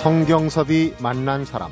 성경섭이 0.00 0.94
만난 1.02 1.44
사람 1.44 1.70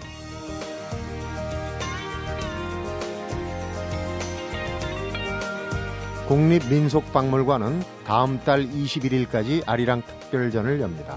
국립민속박물관은 6.27 7.83
다음 8.05 8.39
달 8.41 8.67
21일까지 8.67 9.63
아리랑 9.67 10.03
특별전을 10.03 10.79
엽니다. 10.83 11.17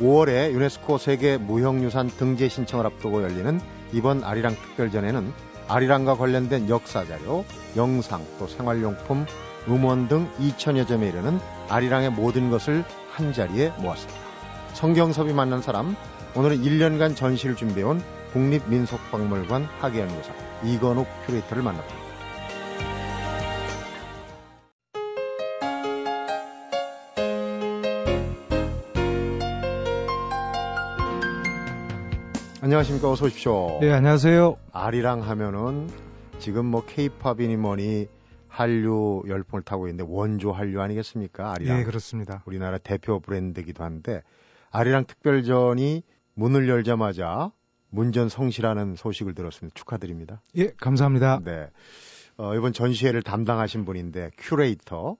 5월에 0.00 0.50
유네스코 0.52 0.96
세계 0.96 1.36
무형유산 1.36 2.08
등재 2.08 2.48
신청을 2.48 2.86
앞두고 2.86 3.22
열리는 3.22 3.60
이번 3.92 4.24
아리랑 4.24 4.54
특별전에는 4.54 5.30
아리랑과 5.68 6.16
관련된 6.16 6.70
역사 6.70 7.04
자료, 7.04 7.44
영상, 7.76 8.24
또 8.38 8.46
생활용품, 8.46 9.26
음원 9.68 10.08
등 10.08 10.26
2천여 10.38 10.88
점에 10.88 11.06
이르는 11.06 11.38
아리랑의 11.68 12.12
모든 12.12 12.48
것을 12.48 12.82
한자리에 13.10 13.74
모았습니다. 13.80 14.18
성경섭이 14.72 15.34
만난 15.34 15.60
사람, 15.60 15.96
오늘은 16.36 16.58
1년간 16.58 17.16
전시를 17.16 17.56
준비해온 17.56 17.98
국립민속박물관 18.34 19.62
학예연구사 19.62 20.34
이건욱 20.64 21.06
큐레이터를 21.24 21.62
만나봅니다. 21.62 22.06
안녕하십니까. 32.60 33.10
어서 33.10 33.24
오십시오. 33.24 33.78
네, 33.80 33.90
안녕하세요. 33.92 34.58
아리랑 34.72 35.22
하면은 35.22 35.88
지금 36.38 36.66
뭐 36.66 36.84
케이팝이니 36.84 37.56
뭐니 37.56 38.08
한류 38.48 39.22
열풍을 39.26 39.62
타고 39.62 39.88
있는데 39.88 40.04
원조 40.06 40.52
한류 40.52 40.82
아니겠습니까? 40.82 41.52
아리랑. 41.52 41.78
네, 41.78 41.84
그렇습니다. 41.84 42.42
우리나라 42.44 42.76
대표 42.76 43.20
브랜드기도 43.20 43.84
한데 43.84 44.20
아리랑 44.70 45.06
특별전이 45.06 46.02
문을 46.36 46.68
열자마자 46.68 47.50
문전 47.90 48.28
성시라는 48.28 48.94
소식을 48.94 49.34
들었습니다. 49.34 49.74
축하드립니다. 49.74 50.42
예, 50.56 50.70
감사합니다. 50.72 51.40
네. 51.42 51.70
어, 52.36 52.54
이번 52.54 52.72
전시회를 52.72 53.22
담당하신 53.22 53.86
분인데 53.86 54.30
큐레이터, 54.36 55.16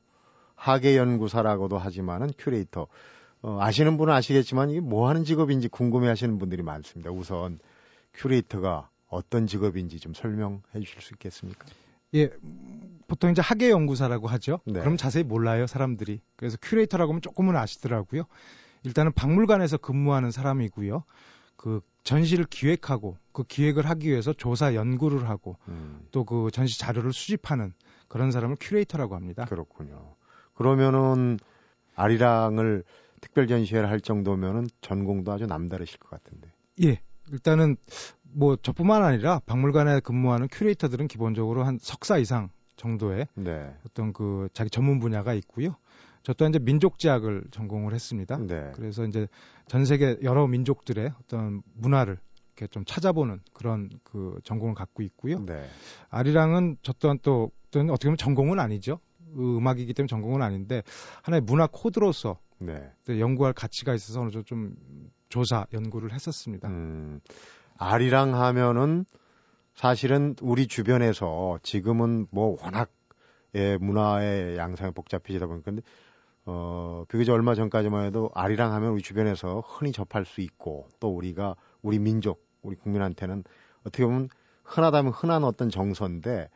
학예 0.54 0.96
연구사라고도 0.96 1.78
하지만은 1.78 2.30
큐레이터. 2.38 2.86
어, 3.42 3.58
아시는 3.60 3.96
분은 3.96 4.12
아시겠지만 4.12 4.70
이게 4.70 4.80
뭐 4.80 5.08
하는 5.08 5.24
직업인지 5.24 5.68
궁금해 5.68 6.08
하시는 6.08 6.38
분들이 6.38 6.62
많습니다. 6.62 7.10
우선 7.10 7.58
큐레이터가 8.14 8.90
어떤 9.08 9.46
직업인지 9.46 9.98
좀 10.00 10.12
설명해 10.12 10.80
주실 10.80 11.00
수 11.00 11.14
있겠습니까? 11.14 11.66
예, 12.14 12.30
보통 13.06 13.30
이제 13.30 13.40
학예 13.40 13.70
연구사라고 13.70 14.26
하죠. 14.28 14.60
네. 14.66 14.80
그럼 14.80 14.98
자세히 14.98 15.24
몰라요, 15.24 15.66
사람들이. 15.66 16.20
그래서 16.36 16.58
큐레이터라고 16.60 17.12
하면 17.12 17.22
조금은 17.22 17.56
아시더라고요. 17.56 18.24
일단은 18.86 19.12
박물관에서 19.12 19.78
근무하는 19.78 20.30
사람이고요. 20.30 21.02
그 21.56 21.80
전시를 22.04 22.44
기획하고 22.44 23.16
그 23.32 23.42
기획을 23.42 23.88
하기 23.88 24.08
위해서 24.08 24.32
조사 24.32 24.74
연구를 24.74 25.28
하고 25.28 25.56
음, 25.66 26.06
또그 26.12 26.50
전시 26.52 26.78
자료를 26.78 27.12
수집하는 27.12 27.74
그런 28.06 28.30
사람을 28.30 28.56
큐레이터라고 28.60 29.16
합니다. 29.16 29.44
그렇군요. 29.46 30.14
그러면은 30.54 31.38
아리랑을 31.96 32.84
특별 33.20 33.48
전시회를 33.48 33.90
할 33.90 34.00
정도면은 34.00 34.68
전공도 34.82 35.32
아주 35.32 35.46
남다르실 35.46 35.98
것 35.98 36.10
같은데. 36.10 36.52
예. 36.84 37.00
일단은 37.32 37.76
뭐 38.22 38.54
저뿐만 38.54 39.02
아니라 39.02 39.40
박물관에 39.46 39.98
근무하는 40.00 40.46
큐레이터들은 40.48 41.08
기본적으로 41.08 41.64
한 41.64 41.78
석사 41.80 42.18
이상 42.18 42.50
정도의 42.76 43.26
네. 43.34 43.74
어떤 43.84 44.12
그 44.12 44.48
자기 44.52 44.70
전문 44.70 45.00
분야가 45.00 45.34
있고요. 45.34 45.74
저 46.26 46.32
또한 46.32 46.50
이제 46.50 46.58
민족지학을 46.58 47.44
전공을 47.52 47.94
했습니다. 47.94 48.36
네. 48.38 48.72
그래서 48.74 49.04
이제 49.04 49.28
전 49.68 49.84
세계 49.84 50.18
여러 50.24 50.48
민족들의 50.48 51.12
어떤 51.20 51.62
문화를 51.74 52.18
이렇게 52.56 52.66
좀 52.66 52.84
찾아보는 52.84 53.38
그런 53.52 53.90
그 54.02 54.40
전공을 54.42 54.74
갖고 54.74 55.04
있고요. 55.04 55.38
네. 55.44 55.64
아리랑은 56.10 56.78
저 56.82 56.92
또한 56.94 57.20
또 57.22 57.52
또는 57.70 57.90
어떻게 57.90 58.08
보면 58.08 58.16
전공은 58.16 58.58
아니죠. 58.58 58.98
음악이기 59.36 59.94
때문에 59.94 60.08
전공은 60.08 60.42
아닌데 60.42 60.82
하나의 61.22 61.42
문화 61.42 61.68
코드로서 61.70 62.40
네. 62.58 62.90
또 63.04 63.20
연구할 63.20 63.52
가치가 63.52 63.94
있어서 63.94 64.20
어느 64.20 64.30
정도 64.30 64.46
좀 64.46 64.74
조사 65.28 65.64
연구를 65.72 66.12
했었습니다. 66.12 66.66
음, 66.66 67.20
아리랑 67.78 68.34
하면은 68.34 69.04
사실은 69.74 70.34
우리 70.42 70.66
주변에서 70.66 71.60
지금은 71.62 72.26
뭐 72.32 72.56
워낙 72.60 72.90
예, 73.54 73.78
문화의 73.78 74.58
양상이 74.58 74.92
복잡해지다 74.92 75.46
보니까 75.46 75.64
근데 75.70 75.82
어, 76.46 77.04
비교적 77.08 77.32
얼마 77.34 77.54
전까지만 77.54 78.06
해도 78.06 78.30
아리랑 78.34 78.72
하면 78.72 78.90
우리 78.90 79.02
주변에서 79.02 79.62
흔히 79.66 79.92
접할 79.92 80.24
수 80.24 80.40
있고 80.40 80.88
또 81.00 81.08
우리가 81.08 81.56
우리 81.82 81.98
민족, 81.98 82.46
우리 82.62 82.76
국민한테는 82.76 83.44
어떻게 83.80 84.04
보면 84.04 84.28
흔하다면 84.64 85.12
흔한 85.12 85.44
어떤 85.44 85.68
정서인데 85.68 86.48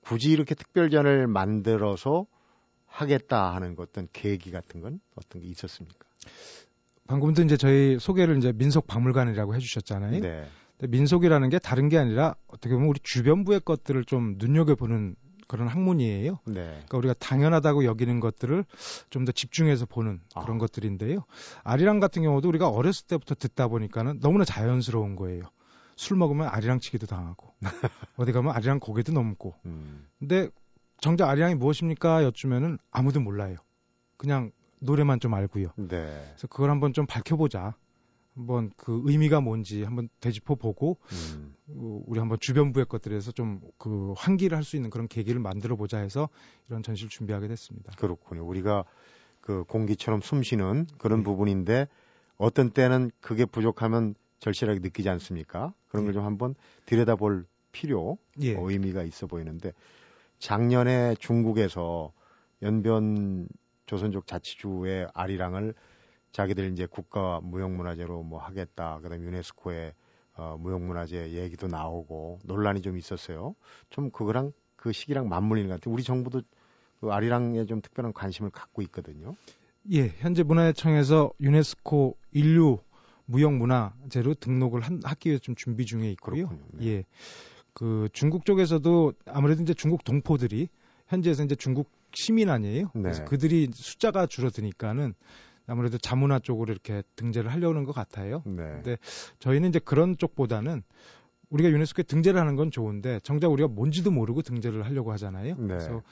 굳이 0.00 0.30
이렇게 0.30 0.54
특별전을 0.54 1.26
만들어서 1.26 2.26
하겠다 2.86 3.54
하는 3.54 3.76
그 3.76 3.82
어떤 3.82 4.08
계기 4.12 4.50
같은 4.50 4.80
건 4.80 5.00
어떤 5.14 5.42
게 5.42 5.48
있었습니까? 5.48 6.06
방금도 7.06 7.42
이제 7.42 7.56
저희 7.56 7.98
소개를 8.00 8.36
이제 8.38 8.52
민속 8.52 8.86
박물관이라고 8.86 9.54
해주셨잖아요. 9.54 10.20
네. 10.20 10.48
근데 10.78 10.96
민속이라는 10.96 11.48
게 11.50 11.58
다른 11.58 11.88
게 11.88 11.98
아니라 11.98 12.34
어떻게 12.48 12.74
보면 12.74 12.88
우리 12.88 13.00
주변부의 13.00 13.60
것들을 13.60 14.04
좀 14.04 14.34
눈여겨보는 14.38 15.16
그런 15.46 15.68
학문이에요. 15.68 16.38
네. 16.46 16.54
그러니까 16.54 16.98
우리가 16.98 17.14
당연하다고 17.14 17.84
여기는 17.84 18.20
것들을 18.20 18.64
좀 19.10 19.26
더 19.26 19.32
집중해서 19.32 19.86
보는 19.86 20.20
그런 20.40 20.56
아. 20.56 20.58
것들인데요. 20.58 21.24
아리랑 21.64 21.98
같은 22.00 22.22
경우도 22.22 22.48
우리가 22.48 22.68
어렸을 22.68 23.06
때부터 23.06 23.34
듣다 23.34 23.66
보니까는 23.68 24.20
너무나 24.20 24.44
자연스러운 24.44 25.16
거예요. 25.16 25.42
술 25.96 26.16
먹으면 26.16 26.48
아리랑 26.48 26.78
치기도 26.78 27.06
당하고 27.06 27.54
어디 28.16 28.30
가면 28.32 28.54
아리랑 28.54 28.80
고개도 28.80 29.12
넘고 29.12 29.54
음. 29.64 30.06
근데 30.18 30.48
정작 31.00 31.28
아리랑이 31.28 31.54
무엇입니까 31.56 32.22
여쭈면은 32.24 32.78
아무도 32.90 33.20
몰라요. 33.20 33.56
그냥 34.16 34.52
노래만 34.78 35.20
좀 35.20 35.34
알고요. 35.34 35.68
네. 35.76 35.86
그래서 35.88 36.46
그걸 36.48 36.70
한번 36.70 36.92
좀 36.92 37.06
밝혀보자. 37.06 37.74
한번 38.36 38.70
그 38.76 39.02
의미가 39.04 39.40
뭔지 39.40 39.82
한번 39.82 40.08
되짚어 40.20 40.56
보고 40.56 40.98
음. 41.10 41.54
어, 41.68 42.02
우리 42.06 42.20
한번 42.20 42.38
주변부의 42.40 42.86
것들에서 42.86 43.32
좀 43.32 43.60
그 43.78 44.14
환기를 44.16 44.56
할 44.56 44.64
수 44.64 44.76
있는 44.76 44.90
그런 44.90 45.06
계기를 45.08 45.40
만들어 45.40 45.76
보자 45.76 45.98
해서 45.98 46.28
이런 46.68 46.82
전시를 46.82 47.08
준비하게 47.08 47.48
됐습니다. 47.48 47.92
그렇군요. 47.96 48.44
우리가 48.46 48.84
그 49.40 49.64
공기처럼 49.64 50.20
숨쉬는 50.22 50.86
그런 50.98 51.20
네. 51.20 51.24
부분인데 51.24 51.86
어떤 52.36 52.70
때는 52.70 53.10
그게 53.20 53.44
부족하면 53.44 54.14
절실하게 54.40 54.80
느끼지 54.80 55.08
않습니까? 55.08 55.72
그런 55.88 56.04
걸 56.04 56.12
네. 56.12 56.18
좀 56.18 56.24
한번 56.26 56.54
들여다볼 56.86 57.46
필요, 57.70 58.18
예. 58.40 58.56
어, 58.56 58.68
의미가 58.68 59.04
있어 59.04 59.26
보이는데 59.26 59.72
작년에 60.40 61.14
중국에서 61.20 62.12
연변 62.62 63.48
조선족 63.86 64.26
자치주의 64.26 65.06
아리랑을 65.14 65.74
자기들 66.36 66.70
이제 66.70 66.84
국가 66.84 67.40
무형문화재로 67.42 68.22
뭐 68.22 68.38
하겠다. 68.38 69.00
그다음에 69.02 69.24
유네스코에 69.24 69.94
어, 70.34 70.58
무형문화재 70.60 71.30
얘기도 71.30 71.66
나오고 71.66 72.40
논란이 72.44 72.82
좀 72.82 72.98
있었어요. 72.98 73.54
좀 73.88 74.10
그거랑 74.10 74.52
그 74.76 74.92
시기랑 74.92 75.30
맞물리는 75.30 75.70
것 75.70 75.80
같아요. 75.80 75.94
우리 75.94 76.02
정부도 76.02 76.42
그 77.00 77.10
아리랑에 77.10 77.64
좀 77.64 77.80
특별한 77.80 78.12
관심을 78.12 78.50
갖고 78.50 78.82
있거든요. 78.82 79.34
예, 79.92 80.08
현재 80.08 80.42
문화재청에서 80.42 81.32
유네스코 81.40 82.18
인류 82.32 82.80
무형 83.24 83.56
문화재로 83.56 84.34
등록을 84.34 84.82
한, 84.82 85.00
하기 85.04 85.30
위해서 85.30 85.40
좀 85.40 85.54
준비 85.54 85.86
중에 85.86 86.10
있고요. 86.10 86.48
그렇군요. 86.48 86.68
네. 86.72 86.86
예. 86.86 87.04
그 87.72 88.10
중국 88.12 88.44
쪽에서도 88.44 89.14
아무래도 89.24 89.62
이제 89.62 89.72
중국 89.72 90.04
동포들이 90.04 90.68
현지에서 91.06 91.44
이제 91.44 91.54
중국 91.54 91.90
시민 92.12 92.50
아니에요. 92.50 92.90
네. 92.94 93.02
그래서 93.02 93.24
그들이 93.24 93.70
숫자가 93.72 94.26
줄어드니까는 94.26 95.14
아무래도 95.66 95.98
자문화 95.98 96.38
쪽으로 96.38 96.72
이렇게 96.72 97.02
등재를 97.16 97.52
하려는 97.52 97.84
것 97.84 97.92
같아요. 97.92 98.42
네. 98.46 98.82
네. 98.82 98.96
저희는 99.38 99.70
이제 99.70 99.78
그런 99.78 100.16
쪽보다는 100.16 100.82
우리가 101.50 101.70
유네스코에 101.70 102.04
등재를 102.04 102.40
하는 102.40 102.56
건 102.56 102.70
좋은데 102.70 103.20
정작 103.20 103.48
우리가 103.52 103.68
뭔지도 103.68 104.10
모르고 104.10 104.42
등재를 104.42 104.84
하려고 104.84 105.12
하잖아요. 105.12 105.56
네. 105.56 105.66
그래서 105.66 106.02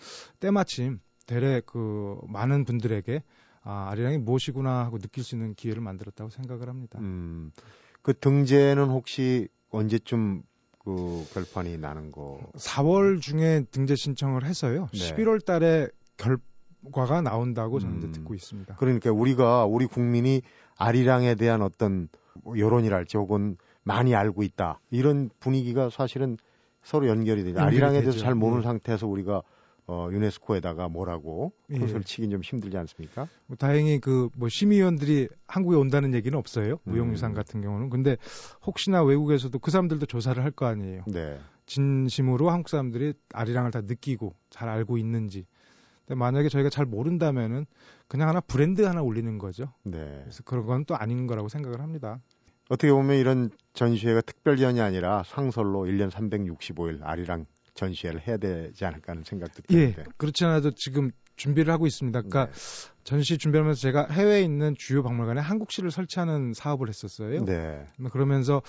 때마침 0.40 1.00
대래 1.26 1.60
그 1.64 2.18
많은 2.28 2.64
분들에게 2.64 3.22
아, 3.62 3.88
아리랑이 3.90 4.18
무엇이구나 4.18 4.84
하고 4.84 4.98
느낄 4.98 5.24
수 5.24 5.34
있는 5.34 5.54
기회를 5.54 5.82
만들었다고 5.82 6.30
생각을 6.30 6.68
합니다. 6.68 6.98
음, 7.00 7.50
그 8.02 8.12
등재는 8.18 8.88
혹시 8.88 9.48
언제쯤 9.70 10.42
그 10.78 11.24
결판이 11.32 11.78
나는 11.78 12.12
거? 12.12 12.40
4월 12.56 13.22
중에 13.22 13.64
등재 13.70 13.96
신청을 13.96 14.44
해서요. 14.44 14.88
네. 14.92 14.98
11월 14.98 15.42
달에 15.44 15.88
결 16.18 16.38
과가 16.92 17.20
나온다고 17.20 17.78
저는 17.81 18.02
음. 18.02 18.12
듣고 18.12 18.34
있습니다. 18.34 18.76
그러니까 18.76 19.10
우리가 19.12 19.64
우리 19.66 19.86
국민이 19.86 20.42
아리랑에 20.76 21.34
대한 21.34 21.62
어떤 21.62 22.08
뭐 22.42 22.58
여론이랄지 22.58 23.16
혹은 23.16 23.56
많이 23.82 24.14
알고 24.14 24.42
있다 24.42 24.81
이런 24.90 25.31
분위기가 25.40 25.90
사실은 25.90 26.36
서로 26.82 27.08
연결이 27.08 27.44
되죠. 27.44 27.60
아리랑에 27.60 28.00
대해서 28.00 28.12
되죠. 28.12 28.25
잘 28.25 28.34
모르는 28.34 28.62
예. 28.62 28.64
상태에서 28.64 29.06
우리가 29.06 29.42
어, 29.86 30.08
유네스코에다가 30.10 30.88
뭐라고 30.88 31.52
예. 31.70 31.76
호소를 31.76 32.04
치긴 32.04 32.31
좀 32.31 32.40
힘들지 32.42 32.76
않습니까? 32.78 33.28
뭐 33.46 33.56
다행히 33.56 33.98
그 34.00 34.30
뭐 34.34 34.48
심의위원들이 34.48 35.28
한국에 35.46 35.76
온다는 35.76 36.14
얘기는 36.14 36.37
없어요. 36.38 36.78
무형유산 36.84 37.32
음. 37.32 37.34
같은 37.34 37.60
경우는. 37.60 37.90
근데 37.90 38.16
혹시나 38.66 39.02
외국에서도 39.02 39.58
그 39.58 39.70
사람들도 39.70 40.06
조사를 40.06 40.42
할 40.42 40.52
거 40.52 40.66
아니에요. 40.66 41.02
네. 41.06 41.38
진심으로 41.66 42.50
한국 42.50 42.69
사람들이 42.70 43.12
아리랑을 43.32 43.70
다 43.70 43.80
느끼고 43.82 44.34
잘 44.50 44.69
알고 44.69 44.96
있는지. 44.98 45.46
근데 46.06 46.18
만약에 46.18 46.48
저희가 46.48 46.70
잘 46.70 46.84
모른다면은 46.86 47.66
그냥 48.08 48.28
하나 48.28 48.40
브랜드 48.40 48.82
하나 48.82 49.02
올리는 49.02 49.38
거죠. 49.38 49.72
네. 49.84 50.20
그래서 50.22 50.42
그런 50.44 50.66
건 50.66 50.84
또 50.86 50.96
아닌 50.96 51.26
거라고 51.26 51.48
생각을 51.48 51.80
합니다. 51.80 52.20
어떻게 52.68 52.92
보면 52.92 53.16
이런 53.16 53.50
전시회가 53.74 54.20
특별전이 54.22 54.80
아니라 54.80 55.22
상설로 55.24 55.84
1년 55.84 56.10
365일 56.10 57.00
아리랑 57.02 57.46
전시회를 57.74 58.26
해야 58.26 58.36
되지 58.36 58.84
않을까 58.84 59.12
하는 59.12 59.24
생각도 59.24 59.62
예, 59.70 59.92
드는데. 59.92 60.04
그렇지 60.16 60.44
않아도 60.44 60.70
지금 60.72 61.10
준비를 61.36 61.72
하고 61.72 61.86
있습니다. 61.86 62.22
그러니까 62.22 62.46
네. 62.52 62.52
전시 63.04 63.38
준비하면서 63.38 63.80
제가 63.80 64.06
해외에 64.10 64.42
있는 64.42 64.74
주요 64.78 65.02
박물관에 65.02 65.40
한국시를 65.40 65.90
설치하는 65.90 66.52
사업을 66.54 66.88
했었어요. 66.88 67.44
네. 67.44 67.86
그러면서 68.12 68.62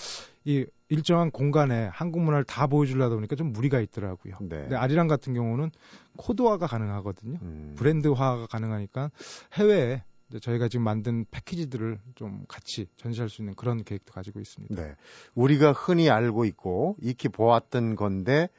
이 0.46 0.66
일정한 0.90 1.32
공간에 1.32 1.90
한국 1.92 2.22
문화를 2.22 2.44
다 2.44 2.68
보여주려다 2.68 3.16
보니까 3.16 3.36
좀 3.36 3.52
무리가 3.52 3.80
있더라고요. 3.80 4.36
네. 4.42 4.60
근데 4.62 4.76
아리랑 4.76 5.08
같은 5.08 5.34
경우는 5.34 5.72
코드화가 6.18 6.68
가능하거든요. 6.68 7.40
음. 7.42 7.74
브랜드화가 7.78 8.48
가능하니까 8.48 9.10
해외에 9.54 10.04
저희가 10.42 10.68
지금 10.68 10.84
만든 10.84 11.26
패키지들을 11.32 12.00
좀 12.16 12.46
같이 12.48 12.88
전시할 12.98 13.30
수 13.30 13.42
있는 13.42 13.56
그런 13.56 13.84
계획도 13.84 14.14
가지고 14.14 14.40
있습니다. 14.40 14.76
네. 14.76 14.96
우리가 15.34 15.72
흔히 15.72 16.10
알고 16.10 16.46
있고 16.46 16.96
익히 17.02 17.30
보았던 17.30 17.96
건데 17.96 18.50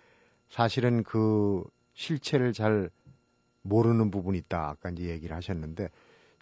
사실은 0.49 1.03
그 1.03 1.63
실체를 1.95 2.53
잘 2.53 2.91
모르는 3.63 4.11
부분이 4.11 4.39
있다. 4.39 4.69
아까 4.69 4.91
이제 4.91 5.09
얘기를 5.09 5.35
하셨는데 5.37 5.91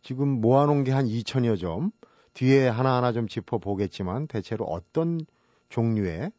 지금 0.02 0.28
모아놓은 0.28 0.84
게 0.84 0.92
한 0.92 1.06
2천여 1.06 1.58
점 1.58 1.90
뒤에 2.34 2.68
하나하나 2.68 3.12
좀 3.12 3.26
짚어보겠지만 3.28 4.26
대체로 4.26 4.64
어떤 4.66 5.20
종류의 5.74 6.30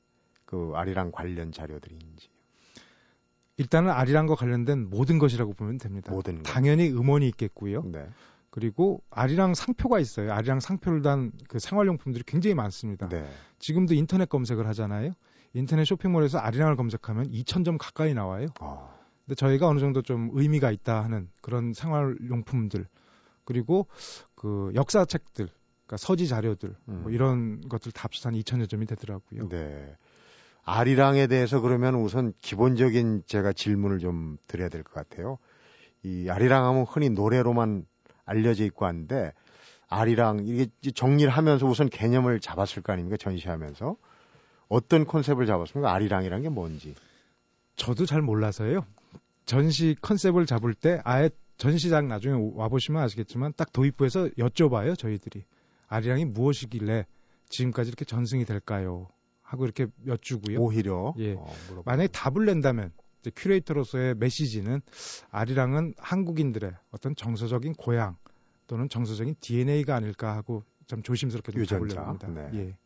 그 0.46 0.72
아리랑 0.76 1.12
관련 1.12 1.52
자료들인지 1.52 2.30
일단은 3.58 3.92
아리랑과 3.92 4.36
관련된 4.36 4.90
모든 4.90 5.20
것이라고 5.20 5.54
보면 5.54 5.78
됩니다. 5.78 6.12
모든 6.12 6.38
것. 6.38 6.44
당연히 6.44 6.90
음원이 6.90 7.28
있겠고요. 7.30 7.84
네. 7.84 8.08
그리고 8.50 9.02
아리랑 9.10 9.54
상표가 9.54 10.00
있어요. 10.00 10.32
아리랑 10.32 10.60
상표를 10.62 11.02
단 11.02 11.32
그 11.50 11.60
생활용품들이 11.60 12.24
굉장히 12.26 12.54
많습니다. 12.54 13.10
네. 13.10 13.28
지금도 13.60 13.94
인터넷 13.94 14.30
검색을 14.30 14.66
하잖아요. 14.68 15.12
인터넷 15.54 15.84
쇼핑몰에서 15.86 16.38
아리랑을 16.40 16.76
검색하면 16.78 17.32
2,000점 17.32 17.78
가까이 17.78 18.14
나와요. 18.14 18.48
어. 18.62 18.94
근데 19.26 19.36
저희가 19.36 19.68
어느 19.68 19.80
정도 19.80 20.02
좀 20.02 20.30
의미가 20.34 20.72
있다 20.72 21.04
하는 21.04 21.30
그런 21.42 21.74
생활용품들 21.74 22.88
그리고 23.46 23.88
그 24.36 24.72
역사책들, 24.76 25.50
그러니까 25.86 25.98
서지 25.98 26.28
자료들 26.28 26.76
음. 26.90 27.00
뭐 27.04 27.12
이런 27.12 27.62
것들 27.68 27.92
다 27.92 28.04
합쳐서 28.06 28.30
한 28.30 28.36
2천여 28.36 28.70
점이 28.70 28.86
되더라고요. 28.88 29.50
네. 29.50 29.96
아리랑에 30.64 31.28
대해서 31.28 31.62
그러면 31.62 31.96
우선 31.96 32.34
기본적인 32.42 33.24
제가 33.28 33.54
질문을 33.54 34.00
좀 34.00 34.38
드려야 34.48 34.70
될 34.70 34.84
것 34.84 34.94
같아요. 34.94 35.38
이 36.04 36.28
아리랑 36.30 36.66
하면 36.66 36.84
흔히 36.84 37.10
노래로만 37.10 37.86
알려져 38.26 38.64
있고 38.66 38.86
한데 38.86 39.32
아리랑 39.88 40.42
이게 40.46 40.68
정리를 40.94 41.32
하면서 41.32 41.68
우선 41.68 41.90
개념을 41.90 42.40
잡았을 42.40 42.82
거 42.82 42.94
아닙니까 42.94 43.18
전시하면서 43.18 43.96
어떤 44.68 45.06
컨셉을 45.06 45.46
잡았습니까 45.46 45.94
아리랑이란 45.94 46.42
게 46.42 46.50
뭔지 46.50 46.96
저도 47.76 48.08
잘 48.08 48.22
몰라서요. 48.24 48.84
전시 49.46 49.96
컨셉을 50.02 50.48
잡을 50.48 50.74
때 50.74 51.00
아예 51.04 51.30
전시장 51.58 52.08
나중에 52.08 52.52
와 52.56 52.68
보시면 52.68 53.04
아시겠지만 53.04 53.54
딱 53.56 53.72
도입부에서 53.72 54.30
여쭤봐요 54.30 54.98
저희들이 54.98 55.44
아리랑이 55.88 56.26
무엇이길래 56.26 57.06
지금까지 57.50 57.90
이렇게 57.90 58.06
전승이 58.06 58.46
될까요? 58.46 59.08
하고 59.42 59.66
이렇게 59.66 59.88
여쭈고요. 60.08 60.60
오히려 60.60 61.14
예. 61.20 61.36
어. 61.38 61.54
만약에 61.86 62.08
답을 62.08 62.46
낸다면 62.46 62.92
이제 63.22 63.32
큐레이터로서의 63.36 64.16
메시지는 64.16 64.82
아리랑은 65.30 65.94
한국인들의 65.98 66.74
어떤 66.92 67.16
정서적인 67.16 67.74
고향 67.74 68.18
또는 68.68 68.90
정서적인 68.90 69.36
DNA가 69.40 69.96
아닐까 69.96 70.36
하고 70.36 70.64
좀 70.88 71.04
조심스럽게 71.04 71.52
좀 71.52 71.62
유전자. 71.62 71.88
잡으려고 71.88 72.24
합니다. 72.24 72.28
네. 72.52 72.60
예. 72.60 72.78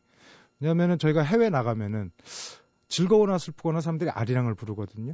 왜냐하면은 0.60 1.00
저희가 1.00 1.22
해외 1.22 1.50
나가면은 1.50 2.12
즐거거나 2.90 3.38
슬프거나 3.38 3.82
사람들이 3.82 4.10
아리랑을 4.10 4.56
부르거든요. 4.56 5.14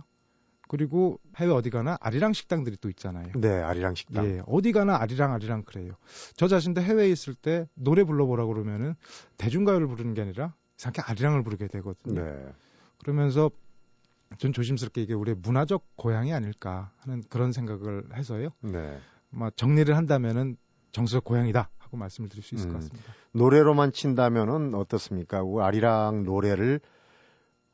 그리고 0.67 1.19
해외 1.37 1.51
어디 1.51 1.69
가나 1.69 1.97
아리랑 2.01 2.33
식당들이 2.33 2.77
또 2.77 2.89
있잖아요. 2.89 3.31
네 3.35 3.49
아리랑 3.61 3.95
식당 3.95 4.25
예, 4.25 4.41
어디 4.47 4.71
가나 4.71 4.99
아리랑 4.99 5.33
아리랑 5.33 5.63
그래요. 5.63 5.93
저 6.35 6.47
자신도 6.47 6.81
해외에 6.81 7.09
있을 7.09 7.35
때 7.35 7.67
노래 7.75 8.03
불러보라 8.03 8.45
그러면은 8.45 8.95
대중가요를 9.37 9.87
부르는 9.87 10.13
게 10.13 10.21
아니라 10.21 10.53
이상하게 10.77 11.01
아리랑을 11.03 11.43
부르게 11.43 11.67
되거든요. 11.67 12.21
네. 12.21 12.53
그러면서 12.99 13.51
전 14.37 14.53
조심스럽게 14.53 15.01
이게 15.03 15.13
우리의 15.13 15.35
문화적 15.41 15.95
고향이 15.95 16.33
아닐까 16.33 16.91
하는 16.97 17.23
그런 17.29 17.51
생각을 17.51 18.03
해서요. 18.13 18.49
네. 18.61 18.97
아마 19.33 19.49
정리를 19.51 19.95
한다면은 19.95 20.57
정서적 20.91 21.23
고향이다 21.25 21.69
하고 21.77 21.97
말씀을 21.97 22.29
드릴 22.29 22.43
수 22.43 22.55
있을 22.55 22.69
음. 22.69 22.73
것 22.73 22.79
같습니다. 22.79 23.13
노래로만 23.33 23.91
친다면은 23.91 24.73
어떻습니까? 24.73 25.43
그 25.43 25.61
아리랑 25.61 26.23
노래를 26.23 26.79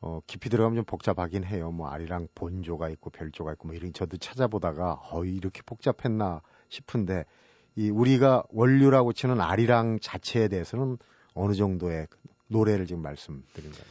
어, 0.02 0.20
깊이 0.26 0.50
들어가면 0.50 0.78
좀 0.78 0.86
복잡하긴 0.86 1.44
해요. 1.44 1.72
뭐 1.72 1.90
아리랑 1.90 2.28
본조가 2.34 2.90
있고 2.90 3.12
별조가 3.12 3.54
있고 3.54 3.68
뭐 3.68 3.76
이런 3.76 3.94
저도 3.94 4.18
찾아보다가 4.18 5.00
어 5.12 5.24
이렇게 5.24 5.62
복잡했나 5.64 6.42
싶은데 6.70 7.26
이 7.76 7.90
우리가 7.90 8.44
원류라고 8.50 9.14
치는 9.14 9.40
아리랑 9.40 10.00
자체에 10.02 10.48
대해서는 10.48 10.98
어느 11.34 11.54
정도의 11.54 12.08
그 12.10 12.18
노래를 12.48 12.88
지금 12.88 13.02
말씀드린 13.04 13.72
거예요. 13.72 13.86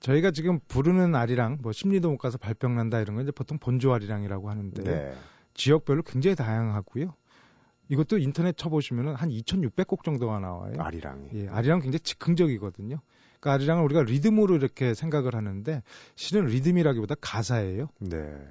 저희가 0.00 0.30
지금 0.30 0.60
부르는 0.66 1.14
아리랑, 1.14 1.58
뭐 1.60 1.72
심리도 1.72 2.10
못 2.10 2.16
가서 2.16 2.38
발병 2.38 2.74
난다 2.74 3.00
이런 3.00 3.16
건 3.16 3.24
이제 3.24 3.32
보통 3.32 3.58
본조 3.58 3.92
아리랑이라고 3.92 4.48
하는데 4.48 4.82
네. 4.82 5.14
지역별로 5.52 6.02
굉장히 6.02 6.34
다양하고요. 6.34 7.14
이것도 7.90 8.18
인터넷 8.18 8.56
쳐보시면은 8.56 9.14
한 9.14 9.28
2,600곡 9.28 10.04
정도가 10.04 10.38
나와요. 10.38 10.74
아리랑이. 10.78 11.28
예, 11.34 11.48
아리랑은 11.48 11.82
굉장히 11.82 12.00
즉흥적이거든요. 12.00 13.00
그러니까 13.40 13.54
아리랑을 13.54 13.84
우리가 13.84 14.02
리듬으로 14.02 14.54
이렇게 14.54 14.94
생각을 14.94 15.34
하는데 15.34 15.82
실은 16.14 16.46
리듬이라기보다 16.46 17.16
가사예요. 17.20 17.88
네. 17.98 18.48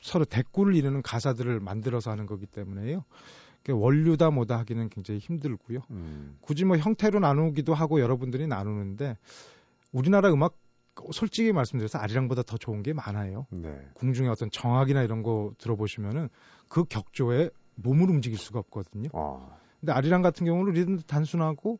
서로 0.00 0.24
대꾸를 0.24 0.74
이루는 0.74 1.02
가사들을 1.02 1.60
만들어서 1.60 2.10
하는 2.10 2.26
거기 2.26 2.46
때문에요. 2.46 3.04
원류다 3.70 4.30
뭐다 4.30 4.58
하기는 4.58 4.90
굉장히 4.90 5.20
힘들고요. 5.20 5.80
음. 5.90 6.36
굳이 6.42 6.66
뭐 6.66 6.76
형태로 6.76 7.20
나누기도 7.20 7.72
하고 7.72 8.00
여러분들이 8.00 8.46
나누는데 8.46 9.16
우리나라 9.92 10.30
음악 10.30 10.58
솔직히 11.12 11.52
말씀드려서 11.52 11.98
아리랑보다 11.98 12.42
더 12.42 12.58
좋은 12.58 12.82
게 12.82 12.92
많아요. 12.92 13.46
네. 13.50 13.80
궁중의 13.94 14.30
어떤 14.30 14.50
정악이나 14.50 15.02
이런 15.02 15.22
거 15.22 15.52
들어보시면은 15.58 16.28
그 16.68 16.84
격조에 16.84 17.50
몸을 17.76 18.10
움직일 18.10 18.38
수가 18.38 18.58
없거든요. 18.60 19.08
어. 19.12 19.58
근데 19.84 19.92
아리랑 19.92 20.22
같은 20.22 20.46
경우는 20.46 20.72
리듬도 20.72 21.02
단순하고 21.06 21.78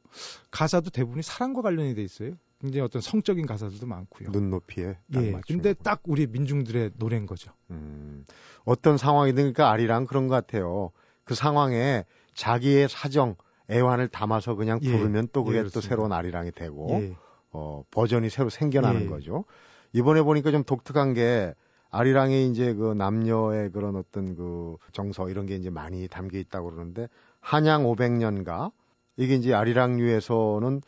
가사도 0.50 0.90
대부분이 0.90 1.22
사랑과 1.22 1.62
관련이 1.62 1.94
돼 1.94 2.02
있어요. 2.02 2.32
굉장히 2.60 2.84
어떤 2.84 3.00
성적인 3.00 3.46
가사들도 3.46 3.86
많고요. 3.86 4.28
눈높이에 4.30 4.98
딱 5.12 5.24
예. 5.24 5.30
맞추는 5.32 5.42
근데 5.62 5.72
거. 5.72 5.82
딱 5.82 6.02
우리 6.04 6.26
민중들의 6.26 6.92
노래인 6.98 7.24
거죠. 7.24 7.52
음, 7.70 8.26
어떤 8.64 8.98
상황이든 8.98 9.36
그러니까 9.36 9.70
아리랑 9.70 10.04
그런 10.04 10.28
것 10.28 10.34
같아요. 10.34 10.90
그 11.24 11.34
상황에 11.34 12.04
자기의 12.34 12.90
사정, 12.90 13.36
애환을 13.70 14.08
담아서 14.08 14.54
그냥 14.54 14.78
예, 14.82 14.92
부르면 14.92 15.28
또 15.32 15.40
예, 15.40 15.44
그게 15.44 15.58
또 15.58 15.62
그렇습니다. 15.70 15.88
새로운 15.88 16.12
아리랑이 16.12 16.50
되고 16.52 16.88
예. 16.90 17.16
어, 17.52 17.84
버전이 17.90 18.28
새로 18.28 18.50
생겨나는 18.50 19.04
예. 19.04 19.06
거죠. 19.06 19.46
이번에 19.94 20.20
보니까 20.22 20.50
좀 20.50 20.62
독특한 20.62 21.14
게 21.14 21.54
아리랑에 21.94 22.42
이제 22.46 22.74
그 22.74 22.92
남녀의 22.92 23.70
그런 23.70 23.94
어떤 23.94 24.34
그 24.34 24.76
정서 24.92 25.28
이런 25.28 25.46
게 25.46 25.54
이제 25.54 25.70
많이 25.70 26.08
담겨 26.08 26.38
있다고 26.38 26.72
그러는데 26.72 27.08
한양 27.40 27.84
500년가 27.84 28.72
이게 29.16 29.36
이제 29.36 29.54
아리랑류에서는 29.54 30.82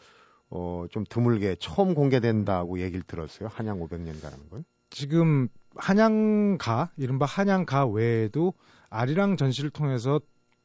어, 0.51 0.87
좀 0.91 1.05
드물게 1.09 1.57
처음 1.61 1.95
공개된다고 1.95 2.81
얘기를 2.81 3.03
들었어요. 3.03 3.49
한양 3.53 3.79
500년가라는 3.81 4.51
건. 4.51 4.65
지금 4.91 5.49
한양가, 5.77 6.91
이른바 6.97 7.25
한양가 7.25 7.87
외에도 7.87 8.55
아리랑 8.91 9.37
전시를 9.37 9.71
통해서 9.71 10.21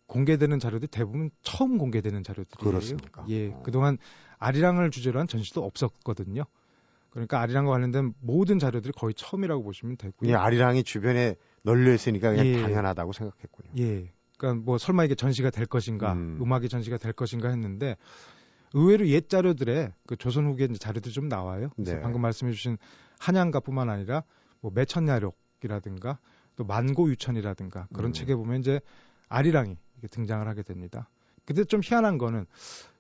공개되는 0.08 0.60
자료들 0.60 0.88
대부분 0.88 1.30
처음 1.42 1.78
공개되는 1.78 2.24
자료들이에요. 2.24 2.72
그렇습니까? 2.72 3.26
예, 3.30 3.50
어. 3.50 3.62
그동안 3.64 3.98
아리랑을 4.40 4.90
주제로 4.90 5.20
한 5.20 5.28
전시도 5.28 5.64
없었거든요. 5.64 6.46
그러니까 7.12 7.42
아리랑과 7.42 7.72
관련된 7.72 8.14
모든 8.20 8.58
자료들이 8.58 8.94
거의 8.94 9.14
처음이라고 9.14 9.64
보시면 9.64 9.98
되고요. 9.98 10.30
이 10.30 10.34
아리랑이 10.34 10.84
주변에 10.84 11.36
널려 11.62 11.94
있으니까 11.94 12.32
그냥 12.32 12.48
예. 12.48 12.62
당연하다고 12.62 13.12
생각했군요. 13.12 13.70
예. 13.78 14.12
그러니까 14.38 14.64
뭐 14.66 14.78
설마 14.78 15.04
이게 15.06 15.14
전시가 15.14 15.52
될 15.52 15.66
것인가, 15.68 16.14
음. 16.14 16.40
음. 16.42 16.52
악이 16.52 16.70
전시가 16.70 16.98
될 16.98 17.14
것인가 17.14 17.50
했는데 17.50 17.98
의외로 18.74 19.06
옛 19.08 19.30
자료들에 19.30 19.94
그 20.08 20.16
조선 20.16 20.46
후기 20.48 20.64
이제 20.64 20.78
자료들이 20.78 21.14
좀 21.14 21.28
나와요. 21.28 21.70
그래서 21.76 21.96
네. 21.96 22.02
방금 22.02 22.22
말씀해 22.22 22.54
주신 22.54 22.78
한양가뿐만 23.20 23.90
아니라 23.90 24.24
뭐 24.62 24.72
매천야록이라든가 24.74 26.18
또 26.56 26.64
만고 26.64 27.10
유천이라든가 27.10 27.88
그런 27.94 28.12
음. 28.12 28.14
책에 28.14 28.36
보면 28.36 28.62
이제 28.62 28.80
아리랑이 29.28 29.78
등장을 30.10 30.48
하게 30.48 30.64
됩니다. 30.64 31.10
근데 31.46 31.66
좀 31.66 31.82
희한한 31.84 32.18
거는 32.18 32.46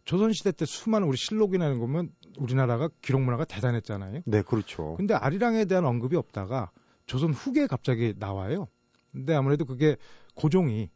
조선시대 0.06 0.52
때 0.54 0.66
수많은 0.66 1.08
우리 1.08 1.18
실록이나 1.18 1.66
이런 1.68 1.80
거면 1.80 2.12
우리나라가 2.38 2.90
기록 3.02 3.22
문화가 3.22 3.46
대단했잖아요. 3.46 4.22
네, 4.26 4.42
그렇죠. 4.42 4.96
근데 4.98 5.14
아리랑에 5.14 5.66
대한 5.66 5.86
언급이 5.86 6.16
없다가 6.16 6.72
조선 7.06 7.34
후기에 7.34 7.68
갑자기 7.68 8.14
나와요. 8.18 8.68
근데 9.12 9.34
아무래도 9.34 9.66
그게 9.66 9.98
고종이 10.36 10.90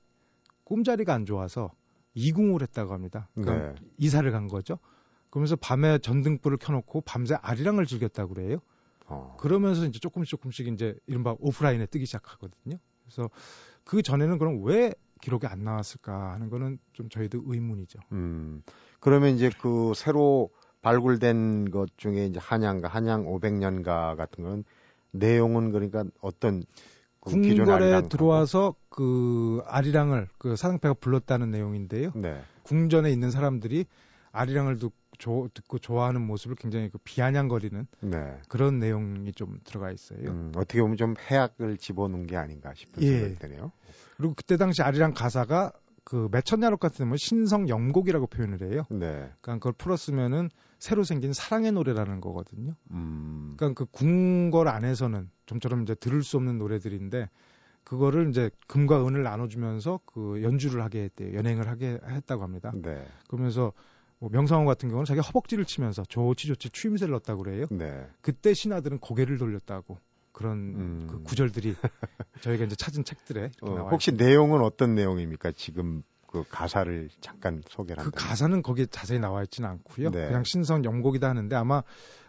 꿈자리가 0.64 1.14
안 1.14 1.26
좋아서 1.26 1.72
이궁을 2.14 2.62
했다고 2.62 2.94
합니다. 2.94 3.30
그러니까 3.36 3.74
네. 3.74 3.76
이사를 3.98 4.30
간 4.32 4.48
거죠. 4.48 4.80
그러면서 5.30 5.56
밤에 5.58 6.00
전등불을 6.00 6.58
켜놓고 6.58 7.02
밤새 7.02 7.36
아리랑을 7.36 7.86
즐겼다고 7.86 8.34
그래요. 8.34 8.60
어. 9.08 9.36
그러면서 9.40 9.86
이제 9.86 10.00
조금씩 10.00 10.32
조금씩 10.32 10.68
이제 10.68 10.96
이른바 11.08 11.36
오프라인에 11.40 11.86
뜨기 11.88 12.06
시작하거든요. 12.06 12.78
그래서 13.04 13.30
그 13.84 14.02
전에는 14.02 14.38
그럼 14.38 14.64
왜 14.64 14.94
기록이 15.22 15.46
안 15.48 15.64
나왔을까 15.64 16.34
하는 16.34 16.50
거는 16.50 16.80
좀 16.94 17.10
저희도 17.10 17.44
의문이죠. 17.46 18.00
음. 18.14 18.64
그러면 19.06 19.36
이제 19.36 19.52
그 19.62 19.94
새로 19.96 20.50
발굴된 20.82 21.70
것 21.70 21.96
중에 21.96 22.26
이제 22.26 22.40
한양가, 22.42 22.88
한양 22.88 23.26
500년가 23.26 24.16
같은 24.16 24.44
건 24.44 24.64
내용은 25.12 25.72
그러니까 25.72 26.06
어떤 26.22 26.64
그 27.20 27.30
궁궐에 27.30 28.10
들어와서 28.10 28.74
그 28.90 29.62
아리랑을 29.68 30.28
그 30.40 30.56
사당패가 30.56 30.96
불렀다는 30.96 31.52
내용인데요. 31.52 32.14
네. 32.16 32.42
궁전에 32.64 33.12
있는 33.12 33.30
사람들이 33.30 33.86
아리랑을 34.32 34.80
듣, 34.80 34.92
조, 35.20 35.50
듣고 35.54 35.78
좋아하는 35.78 36.22
모습을 36.22 36.56
굉장히 36.56 36.90
그 36.90 36.98
비아냥거리는 37.04 37.86
네. 38.02 38.38
그런 38.50 38.80
내용이 38.80 39.34
좀 39.34 39.60
들어가 39.66 39.92
있어요. 39.92 40.30
음, 40.30 40.52
어떻게 40.56 40.82
보면 40.82 40.98
좀 40.98 41.14
해악을 41.30 41.78
집어넣은 41.78 42.26
게 42.26 42.38
아닌가 42.38 42.74
싶은 42.74 43.04
예. 43.04 43.12
생각이 43.12 43.36
드네요. 43.36 43.72
그리고 44.18 44.34
그때 44.34 44.58
당시 44.58 44.82
아리랑 44.82 45.14
가사가 45.14 45.74
그 46.06 46.30
매천야록 46.32 46.80
같은 46.80 47.08
뭐 47.08 47.18
신성 47.18 47.68
영곡이라고 47.68 48.28
표현을 48.28 48.62
해요. 48.62 48.84
네. 48.92 49.30
그러니까 49.42 49.54
그걸 49.56 49.74
풀었으면은 49.74 50.50
새로 50.78 51.04
생긴 51.04 51.34
사랑의 51.34 51.72
노래라는 51.72 52.22
거거든요. 52.22 52.76
음. 52.92 53.56
그러니까 53.58 53.84
그 53.84 53.90
궁궐 53.92 54.68
안에서는 54.68 55.30
좀처럼 55.48 55.82
이제 55.82 55.96
들을 55.96 56.22
수 56.24 56.38
없는 56.38 56.60
노래들인데 56.60 57.28
그거를 57.84 58.30
이제 58.30 58.52
금과 58.68 59.06
은을 59.08 59.24
나눠주면서 59.24 60.00
그 60.06 60.44
연주를 60.44 60.84
하게 60.84 61.04
했대요. 61.04 61.36
연행을 61.36 61.68
하게 61.68 62.00
했다고 62.08 62.44
합니다. 62.44 62.72
네. 62.76 63.04
그러면서 63.28 63.74
뭐 64.20 64.30
명성황 64.32 64.66
같은 64.66 64.90
경우는 64.90 65.06
자기 65.06 65.22
허벅지를 65.22 65.66
치면서 65.66 66.04
좋지 66.04 66.48
좋지 66.48 66.70
추임새를 66.70 67.12
넣었다고 67.14 67.44
그래요. 67.44 67.66
네. 67.72 68.08
그때 68.22 68.54
신하들은 68.54 69.00
고개를 69.00 69.40
돌렸다고 69.40 69.98
그런 70.36 70.58
음. 70.58 71.08
그 71.10 71.24
구절들이 71.24 71.76
저희가 72.42 72.66
이제 72.66 72.76
찾은 72.76 73.06
책들에 73.06 73.52
어, 73.62 73.88
혹시 73.90 74.12
내용은 74.12 74.62
어떤 74.62 74.94
내용입니까? 74.94 75.54
지금 75.54 76.04
그 76.28 76.44
가사를 76.50 77.10
잠깐 77.22 77.64
소개를 77.70 78.04
그. 78.04 78.12
가사는 78.12 78.62
거기에 78.62 78.88
자세히 78.88 79.18
나와 79.18 79.44
있지는 79.44 79.70
않고요. 79.70 80.12
네. 80.12 80.28
그냥 80.28 80.44
신성 80.44 80.84
영곡이다 80.84 81.30
하는데 81.30 81.56
아마 81.56 81.84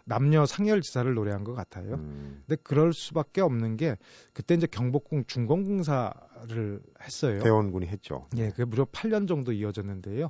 남녀 0.05 0.45
상열지사를 0.45 1.13
노래한 1.13 1.43
것 1.43 1.53
같아요. 1.53 1.95
음. 1.95 2.43
근데 2.47 2.61
그럴 2.63 2.93
수밖에 2.93 3.41
없는 3.41 3.75
게 3.75 3.97
그때 4.33 4.55
이제 4.55 4.67
경복궁 4.67 5.25
중공궁사를 5.27 6.81
했어요. 7.03 7.43
대원군이 7.43 7.87
했죠. 7.87 8.27
예, 8.37 8.51
그게 8.51 8.63
무려 8.63 8.85
8년 8.85 9.27
정도 9.27 9.51
이어졌는데요. 9.51 10.29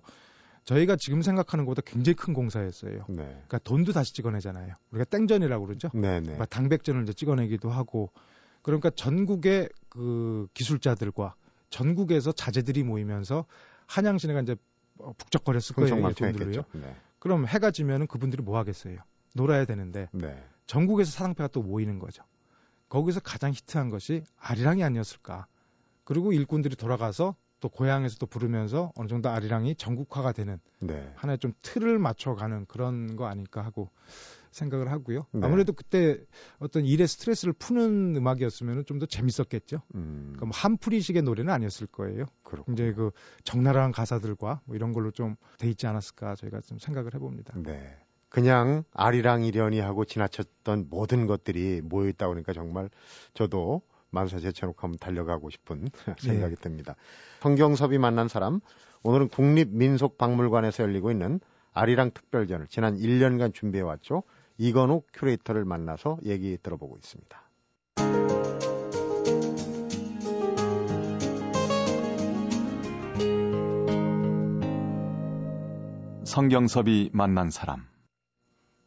저희가 0.67 0.97
지금 0.97 1.21
생각하는 1.21 1.63
것보다 1.65 1.81
굉장히 1.85 2.15
큰 2.15 2.33
공사였어요. 2.33 3.05
네. 3.07 3.23
그러니까 3.23 3.57
돈도 3.59 3.93
다시 3.93 4.13
찍어내잖아요. 4.13 4.75
우리가 4.91 5.05
땡전이라고 5.05 5.65
그러죠. 5.65 5.89
네, 5.93 6.19
네. 6.19 6.35
막 6.35 6.49
당백전을 6.49 7.03
이제 7.03 7.13
찍어내기도 7.13 7.69
하고 7.69 8.11
그러니까 8.63 8.89
전국의 8.89 9.69
그 9.87 10.47
기술자들과 10.53 11.35
전국에서 11.69 12.33
자재들이 12.33 12.83
모이면서 12.83 13.45
한양 13.87 14.17
시내가 14.17 14.41
이제 14.41 14.57
어, 14.97 15.13
북적거렸을 15.17 15.73
거예요. 15.73 15.95
일꾼들로요. 16.09 16.65
네. 16.73 16.95
그럼 17.19 17.47
해가 17.47 17.71
지면은 17.71 18.05
그분들이 18.05 18.43
뭐 18.43 18.57
하겠어요? 18.57 18.97
놀아야 19.33 19.63
되는데 19.63 20.09
네. 20.11 20.43
전국에서 20.65 21.11
사랑패가 21.11 21.47
또 21.47 21.61
모이는 21.61 21.97
거죠. 21.97 22.23
거기서 22.89 23.21
가장 23.21 23.51
히트한 23.51 23.89
것이 23.89 24.23
아리랑이 24.37 24.83
아니었을까. 24.83 25.47
그리고 26.03 26.33
일꾼들이 26.33 26.75
돌아가서 26.75 27.35
또 27.59 27.69
고향에서 27.69 28.17
또 28.19 28.25
부르면서 28.25 28.91
어느 28.95 29.07
정도 29.07 29.29
아리랑이 29.29 29.75
전국화가 29.75 30.31
되는 30.31 30.59
네. 30.79 31.11
하나의 31.15 31.39
좀 31.39 31.53
틀을 31.61 31.97
맞춰가는 31.99 32.65
그런 32.67 33.15
거 33.15 33.25
아닐까 33.27 33.61
하고 33.61 33.89
생각을 34.51 34.91
하고요. 34.91 35.25
네. 35.31 35.45
아무래도 35.45 35.73
그때 35.73 36.19
어떤 36.59 36.85
일의 36.85 37.07
스트레스를 37.07 37.53
푸는 37.53 38.15
음악이었으면 38.15 38.85
좀 38.85 38.97
더 38.99 39.05
재밌었겠죠. 39.05 39.81
음. 39.95 40.33
그럼 40.35 40.49
한풀이식의 40.53 41.21
노래는 41.21 41.53
아니었을 41.53 41.87
거예요. 41.87 42.25
그렇고. 42.43 42.71
이제 42.71 42.93
그 42.93 43.11
적나라한 43.43 43.91
가사들과 43.91 44.61
뭐 44.65 44.75
이런 44.75 44.93
걸로 44.93 45.11
좀 45.11 45.35
돼 45.59 45.69
있지 45.69 45.85
않았을까 45.87 46.35
저희가 46.35 46.61
좀 46.61 46.79
생각을 46.79 47.13
해봅니다. 47.13 47.53
네. 47.57 47.95
그냥 48.29 48.83
아리랑 48.93 49.43
이려니 49.43 49.79
하고 49.79 50.03
지나쳤던 50.03 50.87
모든 50.89 51.27
것들이 51.27 51.81
모여 51.81 52.09
있다 52.09 52.27
보니까 52.27 52.53
정말 52.53 52.89
저도 53.33 53.81
만사 54.09 54.39
제쳐놓고 54.39 54.79
한번 54.79 54.97
달려가고 54.99 55.49
싶은 55.49 55.89
생각이 56.19 56.55
듭니다. 56.55 56.95
성경섭이 57.41 57.97
만난 57.97 58.27
사람 58.27 58.59
오늘은 59.03 59.29
국립민속박물관에서 59.29 60.83
열리고 60.83 61.11
있는 61.11 61.39
아리랑 61.73 62.11
특별전을 62.11 62.67
지난 62.67 62.97
1년간 62.97 63.53
준비해 63.53 63.83
왔죠. 63.83 64.23
이건욱 64.57 65.07
큐레이터를 65.13 65.65
만나서 65.65 66.17
얘기 66.25 66.57
들어보고 66.61 66.97
있습니다. 66.97 67.43
성경섭이 76.23 77.11
만난 77.13 77.49
사람. 77.49 77.87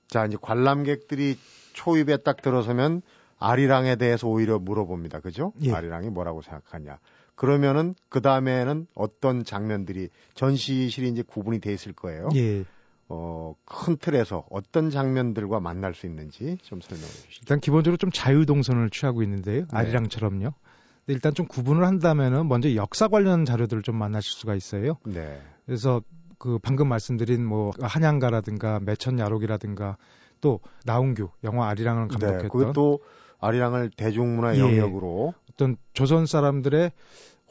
자, 0.09 0.27
이제 0.27 0.37
관람객들이 0.41 1.39
초입에 1.73 2.19
딱 2.19 2.43
들어서면 2.43 3.03
아리랑에 3.41 3.97
대해서 3.97 4.29
오히려 4.29 4.59
물어봅니다. 4.59 5.21
그죠? 5.21 5.53
예. 5.63 5.73
아리랑이 5.73 6.11
뭐라고 6.11 6.43
생각하냐. 6.43 6.99
그러면은 7.35 7.95
그 8.11 8.21
다음에는 8.21 8.87
어떤 8.95 9.45
장면들이 9.45 10.11
전시실이 10.35 11.09
이제 11.09 11.23
구분이 11.23 11.61
돼 11.61 11.73
있을 11.73 11.95
거예요. 11.95 12.29
예. 12.37 12.65
어, 13.09 13.55
큰 13.65 13.97
틀에서 13.97 14.45
어떤 14.51 14.91
장면들과 14.91 15.59
만날 15.59 15.95
수 15.95 16.07
있는지 16.07 16.59
좀 16.63 16.81
설명해 16.81 17.09
주시죠. 17.09 17.41
일단 17.43 17.59
기본적으로 17.59 17.97
좀 17.97 18.11
자유동선을 18.13 18.91
취하고 18.91 19.23
있는데요. 19.23 19.63
네. 19.63 19.67
아리랑처럼요. 19.73 20.39
근데 20.41 21.15
일단 21.15 21.35
좀 21.35 21.47
구분을 21.47 21.85
한다면은 21.85 22.47
먼저 22.47 22.73
역사 22.75 23.09
관련 23.09 23.45
자료들을 23.45 23.83
좀 23.83 23.97
만나실 23.97 24.33
수가 24.33 24.55
있어요. 24.55 24.99
네. 25.05 25.41
그래서 25.67 26.03
그 26.39 26.59
방금 26.59 26.89
말씀드린 26.89 27.45
뭐 27.45 27.73
한양가라든가 27.81 28.81
매천야록이라든가 28.81 29.97
또 30.41 30.61
나운규 30.85 31.31
영화 31.43 31.69
아리랑을 31.69 32.09
네. 32.09 32.13
감독했던 32.13 32.49
그것도 32.49 33.01
아리랑을 33.41 33.91
대중문화 33.91 34.57
예. 34.57 34.61
영역으로 34.61 35.35
어떤 35.53 35.77
조선 35.93 36.27
사람들의 36.27 36.93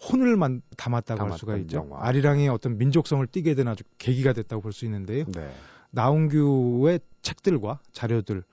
혼을 0.10 0.38
만, 0.38 0.62
담았다고 0.78 1.22
할 1.22 1.38
수가 1.38 1.58
있죠. 1.58 1.78
영화. 1.78 2.08
아리랑이 2.08 2.48
어떤 2.48 2.78
민족성을 2.78 3.26
띠게 3.28 3.56
된 3.56 3.68
아주 3.68 3.84
계기가 3.98 4.34
됐다고 4.34 4.62
볼 4.62 4.72
수 4.72 4.86
있는데요. 4.86 5.26
네. 5.26 5.52
나운규의 5.92 7.00
책들과 7.22 7.80
자료들 7.92 8.44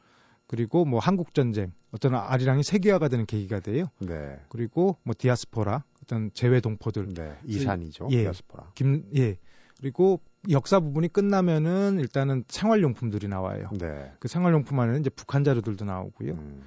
그리고 0.47 0.85
뭐 0.85 0.99
한국 1.01 1.35
전쟁 1.35 1.73
어떤 1.93 2.15
아리랑이 2.15 2.63
세계화가 2.63 3.09
되는 3.09 3.27
계기가 3.27 3.61
돼요. 3.61 3.87
네. 4.01 4.39
그리고 4.49 4.97
뭐 5.03 5.15
디아스포라 5.17 5.85
어떤 6.03 6.31
재외 6.35 6.61
동포들 6.61 7.15
네. 7.15 7.37
이산이죠. 7.45 8.09
예. 8.11 8.23
디아스포라. 8.23 8.73
김 8.75 9.05
예. 9.17 9.37
그리고 9.81 10.21
역사 10.51 10.81
부분이 10.81 11.09
끝나면은 11.13 11.99
일단은 12.01 12.45
생활용품들이 12.49 13.29
나와요. 13.29 13.69
네. 13.79 14.13
그 14.19 14.29
생활용품 14.29 14.79
안에는 14.81 15.01
이제 15.01 15.11
북한 15.11 15.45
자료들도 15.45 15.85
나오고요. 15.85 16.33
음. 16.33 16.63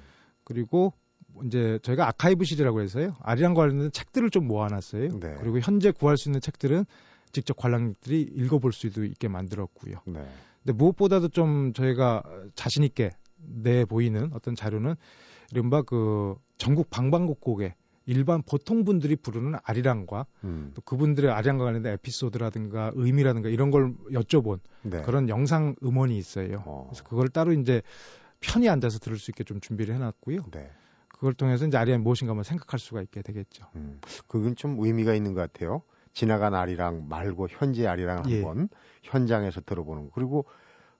그리고 0.50 0.92
이제 1.46 1.78
저희가 1.82 2.08
아카이브실이라고 2.08 2.80
해서요. 2.80 3.14
아리랑 3.20 3.54
관련된 3.54 3.92
책들을 3.92 4.30
좀 4.30 4.48
모아놨어요. 4.48 5.20
네. 5.20 5.36
그리고 5.38 5.60
현재 5.60 5.92
구할 5.92 6.16
수 6.16 6.28
있는 6.28 6.40
책들은 6.40 6.84
직접 7.30 7.56
관람객들이 7.56 8.22
읽어볼 8.22 8.72
수도 8.72 9.04
있게 9.04 9.28
만들었고요. 9.28 9.98
네. 10.06 10.26
근데 10.64 10.76
무엇보다도 10.76 11.28
좀 11.28 11.72
저희가 11.72 12.24
자신 12.56 12.82
있게 12.82 13.12
내 13.36 13.84
보이는 13.84 14.30
어떤 14.34 14.56
자료는 14.56 14.96
이른바 15.52 15.82
그 15.82 16.34
전국 16.58 16.90
방방곡곡에 16.90 17.76
일반 18.06 18.42
보통 18.42 18.84
분들이 18.84 19.14
부르는 19.14 19.54
아리랑과 19.62 20.26
음. 20.42 20.72
또 20.74 20.82
그분들의 20.82 21.30
아리랑과 21.30 21.64
관련된 21.64 21.92
에피소드라든가 21.92 22.90
의미라든가 22.96 23.50
이런 23.50 23.70
걸 23.70 23.94
여쭤본 24.10 24.58
네. 24.82 25.02
그런 25.02 25.28
영상 25.28 25.76
음원이 25.84 26.18
있어요. 26.18 26.64
어. 26.66 26.86
그래서 26.88 27.04
그걸 27.04 27.28
따로 27.28 27.52
이제 27.52 27.82
편히 28.40 28.68
앉아서 28.68 28.98
들을 28.98 29.18
수 29.18 29.30
있게 29.30 29.44
좀 29.44 29.60
준비를 29.60 29.94
해놨고요. 29.94 30.46
네. 30.52 30.70
그걸 31.08 31.34
통해서 31.34 31.66
이제 31.66 31.76
아리랑이 31.76 32.02
무엇인가 32.02 32.30
한번 32.30 32.44
생각할 32.44 32.80
수가 32.80 33.02
있게 33.02 33.22
되겠죠. 33.22 33.66
음, 33.76 34.00
그건 34.26 34.56
좀 34.56 34.76
의미가 34.78 35.14
있는 35.14 35.34
것 35.34 35.40
같아요. 35.40 35.82
지나간 36.14 36.54
아리랑 36.54 37.08
말고 37.08 37.48
현재 37.50 37.86
아리랑을 37.86 38.30
예. 38.30 38.36
한번 38.42 38.68
현장에서 39.02 39.60
들어보는 39.60 40.04
거. 40.06 40.10
그리고 40.14 40.46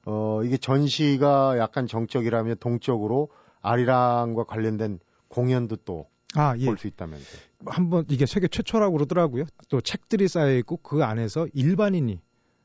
어 0.04 0.42
이게 0.44 0.56
전시가 0.56 1.58
약간 1.58 1.86
정적이라면 1.86 2.56
동적으로 2.60 3.28
아리랑과 3.62 4.44
관련된 4.44 4.98
공연도 5.28 5.76
또 5.84 6.06
아, 6.34 6.54
예. 6.58 6.66
볼수 6.66 6.86
있다면서요. 6.86 7.40
한번 7.66 8.04
이게 8.08 8.26
세계 8.26 8.46
최초라고 8.46 8.92
그러더라고요. 8.92 9.44
또 9.68 9.80
책들이 9.80 10.28
쌓여 10.28 10.54
있고 10.58 10.76
그 10.76 11.02
안에서 11.02 11.48
일반인이 11.54 12.20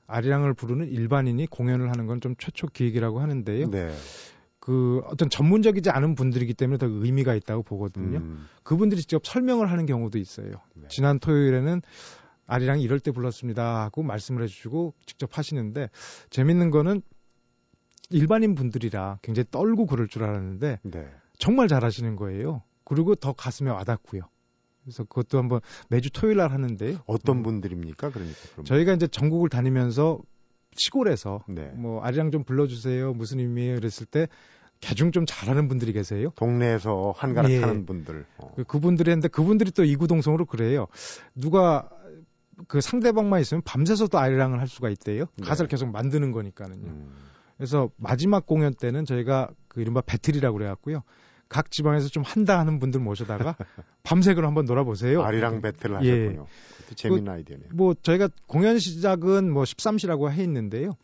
아리랑을 0.08 0.54
부르는 0.54 0.88
일반인이 0.88 1.48
공연을 1.48 1.90
하는 1.90 2.06
건 2.06 2.20
좀 2.22 2.36
최초 2.38 2.68
기획이라고 2.68 3.20
하는데요. 3.22 3.72
네. 3.72 3.92
그 4.66 5.04
어떤 5.06 5.30
전문적이지 5.30 5.92
않은 5.92 6.16
분들이기 6.16 6.56
때문에 6.56 6.80
더 6.80 6.88
의미가 6.88 7.36
있다고 7.36 7.62
보거든요. 7.62 8.18
음, 8.18 8.48
그분들이 8.64 9.00
직접 9.00 9.24
설명을 9.24 9.70
하는 9.70 9.86
경우도 9.86 10.18
있어요. 10.18 10.54
네. 10.74 10.88
지난 10.90 11.20
토요일에는 11.20 11.84
아리랑이 12.48 12.82
이럴 12.82 13.00
때 13.00 13.12
불렀습니다 13.12 13.84
하고 13.84 14.02
말씀을 14.02 14.42
해주시고 14.42 14.96
직접 15.06 15.38
하시는데 15.38 15.92
재밌는 16.32 16.72
거는 16.72 17.04
일반인 18.10 18.56
분들이라 18.56 19.20
굉장히 19.22 19.46
떨고 19.52 19.86
그럴 19.86 20.08
줄 20.08 20.24
알았는데 20.24 20.80
네. 20.82 21.12
정말 21.38 21.68
잘하시는 21.68 22.16
거예요. 22.16 22.64
그리고 22.86 23.14
더 23.14 23.34
가슴에 23.34 23.70
와닿고요. 23.70 24.22
그래서 24.82 25.04
그것도 25.04 25.38
한번 25.38 25.60
매주 25.90 26.10
토요일 26.10 26.38
날 26.38 26.52
하는데 26.52 26.98
어떤 27.06 27.38
음, 27.38 27.44
분들입니까? 27.44 28.10
그러니까 28.10 28.40
그럼. 28.54 28.66
저희가 28.66 28.94
이제 28.94 29.06
전국을 29.06 29.50
다니면서 29.50 30.22
시골에서 30.76 31.44
네. 31.48 31.72
뭐 31.76 32.02
아리랑 32.04 32.32
좀 32.32 32.44
불러주세요 32.44 33.14
무슨 33.14 33.40
의미예요 33.40 33.76
그랬을 33.76 34.06
때 34.06 34.28
개중 34.82 35.12
좀 35.14 35.26
잘하는 35.26 35.68
분들이 35.70 35.94
계세요. 35.94 36.32
동네에서 36.36 37.14
한가락 37.18 37.50
예. 37.52 37.60
하는 37.62 37.86
분들. 37.86 38.26
어. 38.38 38.52
그- 38.56 38.66
그분들이 38.66 39.10
했는데 39.10 39.30
그분들이 39.30 39.72
또 39.72 39.84
이구동성으로 39.86 40.46
그래요. 40.46 40.88
누가 41.34 41.90
그 42.68 42.82
상대방만 42.82 43.40
있으면 43.42 43.62
밤새서도 43.66 44.20
아리랑을 44.20 44.60
할 44.60 44.68
수가 44.68 44.90
있대요. 44.90 45.26
네. 45.38 45.46
가사를 45.48 45.70
계속 45.70 45.90
만드는 45.92 46.32
거니까는요. 46.34 46.88
음, 46.88 47.10
그래서 47.58 47.90
마지막 47.96 48.46
공연 48.46 48.74
때는 48.74 49.06
저희가 49.06 49.50
그 49.70 49.82
이른바 49.82 50.02
배틀이라고 50.02 50.58
그래갖고요. 50.58 51.04
각 51.50 51.72
지방에서 51.72 52.10
좀 52.10 52.24
한다 52.24 52.60
하는 52.60 52.80
분들 52.80 53.00
모셔다가 53.00 53.56
밤새도록 54.04 54.48
한번 54.48 54.66
놀아보세요. 54.66 55.22
아리랑 55.24 55.62
배틀을 55.62 56.04
예. 56.06 56.12
하셨군요. 56.12 56.48
그것도 56.78 56.96
재밌는 56.96 57.32
아이디어네요. 57.34 57.70
뭐 57.74 57.94
저희가 57.94 58.30
공연 58.48 58.80
시작은 58.80 59.52
뭐 59.52 59.64
13시라고 59.64 60.32
해 60.32 60.44
있는데요. 60.44 60.96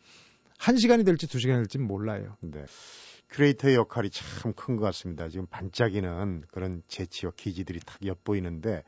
1시간이 0.58 1.04
될지 1.04 1.26
2시간이 1.26 1.56
될지 1.56 1.78
몰라요. 1.78 2.36
네. 2.40 2.64
큐레이터의 3.30 3.76
역할이 3.76 4.10
참 4.10 4.52
큰 4.54 4.76
것 4.76 4.84
같습니다. 4.86 5.28
지금 5.28 5.46
반짝이는 5.46 6.44
그런 6.50 6.82
재치와 6.88 7.32
기지들이 7.36 7.80
탁 7.80 8.04
엿보이는데 8.04 8.82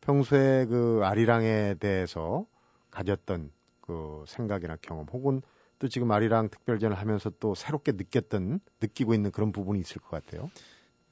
평소에 0.00 0.66
그 0.66 1.00
아리랑에 1.04 1.74
대해서 1.80 2.44
가졌던 2.90 3.50
그 3.80 4.24
생각이나 4.26 4.76
경험 4.82 5.06
혹은 5.12 5.40
또 5.78 5.88
지금 5.88 6.10
아리랑 6.12 6.50
특별전을 6.50 6.96
하면서 6.96 7.30
또 7.40 7.54
새롭게 7.54 7.92
느꼈던 7.92 8.60
느끼고 8.80 9.14
있는 9.14 9.30
그런 9.32 9.50
부분이 9.52 9.80
있을 9.80 10.00
것 10.00 10.10
같아요. 10.10 10.50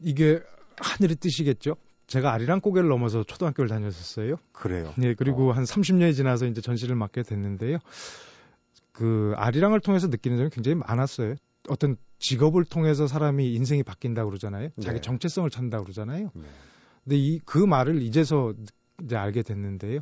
이게 0.00 0.40
하늘의 0.78 1.16
뜻이겠죠. 1.16 1.76
제가 2.06 2.32
아리랑 2.32 2.60
고개를 2.60 2.88
넘어서 2.88 3.22
초등학교를 3.22 3.68
다녔었어요. 3.68 4.36
그래요. 4.52 4.92
네, 4.96 5.14
그리고 5.14 5.50
어. 5.50 5.52
한 5.52 5.64
30년이 5.64 6.14
지나서 6.14 6.46
이제 6.46 6.60
전시를 6.60 6.96
맡게 6.96 7.22
됐는데요. 7.22 7.78
그 8.92 9.32
아리랑을 9.36 9.80
통해서 9.80 10.08
느끼는 10.08 10.36
점이 10.36 10.50
굉장히 10.50 10.74
많았어요. 10.76 11.36
어떤 11.68 11.96
직업을 12.18 12.64
통해서 12.64 13.06
사람이 13.06 13.52
인생이 13.54 13.82
바뀐다고 13.82 14.28
그러잖아요. 14.30 14.70
자기 14.82 14.96
네. 14.96 15.00
정체성을 15.00 15.48
찾는다고 15.50 15.84
그러잖아요. 15.84 16.30
네. 16.34 16.42
근데 17.04 17.16
이 17.16 17.40
그 17.44 17.58
말을 17.58 18.02
이제서 18.02 18.52
이제 19.02 19.16
알게 19.16 19.42
됐는데요. 19.42 20.00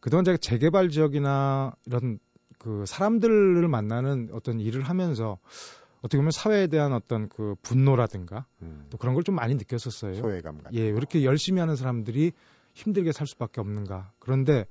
그동안 0.00 0.24
제가 0.24 0.36
재개발 0.36 0.90
지역이나 0.90 1.72
이런 1.86 2.18
그 2.58 2.84
사람들을 2.86 3.66
만나는 3.68 4.28
어떤 4.32 4.60
일을 4.60 4.82
하면서 4.82 5.38
어떻게 5.98 6.16
보면 6.18 6.30
사회에 6.30 6.66
대한 6.68 6.92
어떤 6.92 7.28
그 7.28 7.54
분노라든가 7.62 8.46
음, 8.62 8.86
또 8.90 8.98
그런 8.98 9.14
걸 9.14 9.22
좀 9.24 9.34
많이 9.34 9.54
느꼈었어요. 9.54 10.14
소외감 10.14 10.58
같은. 10.62 10.74
예, 10.78 10.82
왜 10.82 10.88
이렇게 10.96 11.24
열심히 11.24 11.60
하는 11.60 11.76
사람들이 11.76 12.32
힘들게 12.74 13.10
살 13.12 13.26
수밖에 13.26 13.60
없는가. 13.60 14.12
그런데 14.20 14.66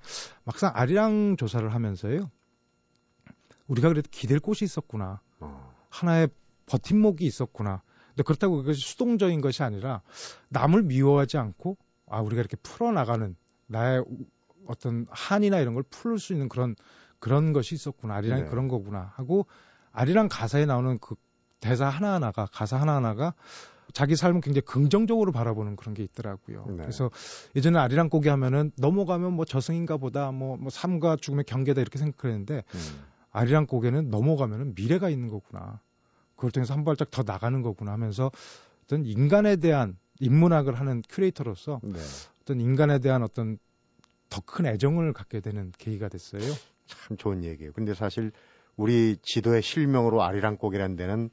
막상 0.46 0.72
아리랑 0.74 1.36
조사를 1.38 1.74
하면서요. 1.74 2.30
우리가 3.68 3.90
그래도 3.90 4.08
기댈 4.12 4.40
곳이 4.40 4.64
있었구나. 4.66 5.20
어, 5.40 5.74
하나의 5.90 6.30
버팀목이 6.68 7.26
있었구나. 7.26 7.82
근데 8.10 8.24
그렇다고 8.24 8.58
그것이 8.58 8.82
수동적인 8.82 9.42
것이 9.42 9.64
아니라 9.64 10.02
남을 10.50 10.84
미워하지 10.84 11.38
않고 11.38 11.78
아 12.10 12.22
우리가 12.22 12.40
이렇게 12.40 12.56
풀어나가는 12.64 13.36
나의 13.68 14.00
우- 14.08 14.26
어떤 14.68 15.06
한이나 15.10 15.60
이런 15.60 15.74
걸풀수 15.76 16.34
있는 16.34 16.50
그런 16.50 16.76
그런 17.20 17.52
것이 17.54 17.76
있었구나. 17.76 18.16
아리랑이 18.16 18.44
네. 18.44 18.50
그런 18.50 18.68
거구나 18.68 19.12
하고 19.16 19.46
아리랑 19.92 20.28
가사에 20.30 20.66
나오는 20.66 20.98
그 21.00 21.16
대사 21.60 21.88
하나하나가 21.90 22.48
가사 22.52 22.78
하나하나가 22.80 23.34
자기 23.94 24.16
삶을 24.16 24.42
굉장히 24.42 24.62
긍정적으로 24.66 25.32
바라보는 25.32 25.76
그런 25.76 25.94
게 25.96 26.04
있더라고요. 26.04 26.66
네. 26.70 26.78
그래서 26.78 27.10
예전에 27.56 27.80
아리랑 27.80 28.10
고기 28.10 28.30
하면은 28.30 28.72
넘어가면 28.78 29.34
뭐 29.34 29.46
저승인가 29.46 29.98
보다 29.98 30.32
뭐, 30.32 30.58
뭐 30.58 30.70
삶과 30.70 31.18
죽음의 31.22 31.46
경계다 31.46 31.82
이렇게 31.82 31.98
생각했는데 31.98 32.64
음, 32.76 33.06
아리랑 33.32 33.66
고개는 33.66 34.10
넘어가면은 34.10 34.76
미래가 34.76 35.10
있는 35.10 35.30
거구나. 35.30 35.82
그걸 36.36 36.52
통해서 36.52 36.74
한 36.74 36.84
발짝 36.84 37.10
더 37.10 37.24
나가는 37.24 37.62
거구나 37.62 37.94
하면서 37.94 38.32
어떤 38.84 39.06
인간에 39.06 39.56
대한 39.56 39.98
인문학을 40.20 40.80
하는 40.80 41.02
큐레이터로서 41.10 41.80
네. 41.84 42.00
어떤 42.42 42.60
인간에 42.62 43.00
대한 43.00 43.24
어떤 43.24 43.58
더 44.30 44.42
큰 44.42 44.66
애정을 44.66 45.14
갖게 45.14 45.40
되는 45.40 45.72
계기가 45.78 46.10
됐어요. 46.10 46.42
참 46.86 47.18
좋은 47.18 47.44
얘기예요. 47.44 47.72
근데 47.74 47.94
사실 47.94 48.32
우리 48.76 49.18
지도의 49.22 49.62
실명으로 49.62 50.22
아리랑곡이라는 50.24 50.96
데는 50.96 51.30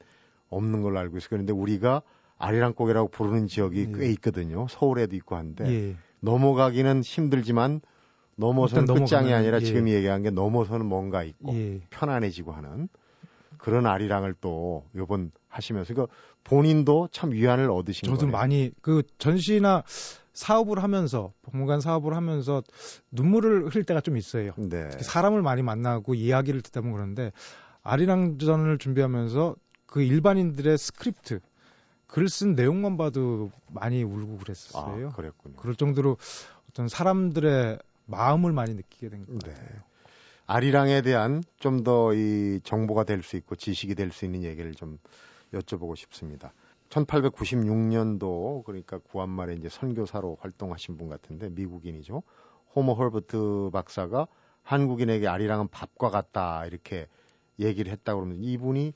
없는 0.49 0.81
걸로 0.81 0.99
알고 0.99 1.17
있어요. 1.17 1.29
그런데 1.31 1.53
우리가 1.53 2.01
아리랑곡이라고 2.37 3.09
부르는 3.09 3.47
지역이 3.47 3.79
예. 3.79 3.97
꽤 3.97 4.11
있거든요. 4.11 4.67
서울에도 4.69 5.15
있고 5.15 5.35
한데 5.35 5.65
예. 5.65 5.95
넘어가기는 6.19 7.01
힘들지만 7.01 7.81
넘어서는 8.35 8.93
끝장이 8.93 9.33
아니라 9.33 9.57
예. 9.57 9.61
지금 9.63 9.87
얘기한 9.87 10.23
게 10.23 10.29
넘어서는 10.29 10.85
뭔가 10.85 11.23
있고 11.23 11.53
예. 11.55 11.81
편안해지고 11.89 12.51
하는 12.51 12.89
그런 13.57 13.85
아리랑을 13.85 14.35
또 14.41 14.85
요번 14.95 15.31
하시면서 15.47 15.93
그 15.93 16.07
본인도 16.43 17.09
참 17.11 17.31
위안을 17.31 17.71
얻으신 17.71 18.07
저도 18.07 18.21
거예요. 18.21 18.31
많이 18.31 18.71
그 18.81 19.03
전시나 19.17 19.83
사업을 20.33 20.83
하면서 20.83 21.31
박물관 21.43 21.79
사업을 21.79 22.13
하면서 22.13 22.61
눈물을 23.11 23.67
흘릴 23.67 23.85
때가 23.85 24.01
좀 24.01 24.17
있어요. 24.17 24.51
네. 24.57 24.89
사람을 24.91 25.41
많이 25.41 25.61
만나고 25.63 26.13
이야기를 26.13 26.61
듣다 26.61 26.81
보면 26.81 26.95
그런데 26.95 27.31
아리랑전을 27.83 28.77
준비하면서 28.77 29.55
그 29.85 30.01
일반인들의 30.01 30.77
스크립트 30.77 31.39
글 32.07 32.27
쓴 32.29 32.53
내용만 32.55 32.97
봐도 32.97 33.51
많이 33.69 34.03
울고 34.03 34.35
아, 34.35 34.37
그랬었어요. 34.43 35.09
그랬군요. 35.11 35.55
그럴 35.57 35.75
정도로 35.75 36.17
어떤 36.69 36.87
사람들의 36.87 37.79
마음을 38.05 38.51
많이 38.53 38.73
느끼게 38.75 39.09
된것 39.09 39.39
네. 39.39 39.51
같아요. 39.51 39.81
아리랑에 40.47 41.01
대한 41.01 41.43
좀 41.59 41.83
더 41.83 42.13
이 42.13 42.59
정보가 42.63 43.03
될 43.03 43.23
수 43.23 43.35
있고 43.37 43.55
지식이 43.55 43.95
될 43.95 44.11
수 44.11 44.25
있는 44.25 44.43
얘기를 44.43 44.73
좀 44.75 44.99
여쭤보고 45.53 45.95
싶습니다. 45.95 46.53
1896년도 46.89 48.63
그러니까 48.63 48.99
구한말에 48.99 49.55
이제 49.55 49.69
선교사로 49.69 50.37
활동하신 50.41 50.97
분 50.97 51.09
같은데 51.09 51.49
미국인이죠. 51.49 52.23
호모 52.75 52.93
헐버트 52.93 53.69
박사가 53.73 54.27
한국인에게 54.63 55.27
아리랑은 55.27 55.67
밥과 55.69 56.09
같다 56.09 56.65
이렇게 56.65 57.07
얘기를 57.59 57.91
했다고 57.91 58.21
그러면 58.21 58.43
이분이 58.43 58.93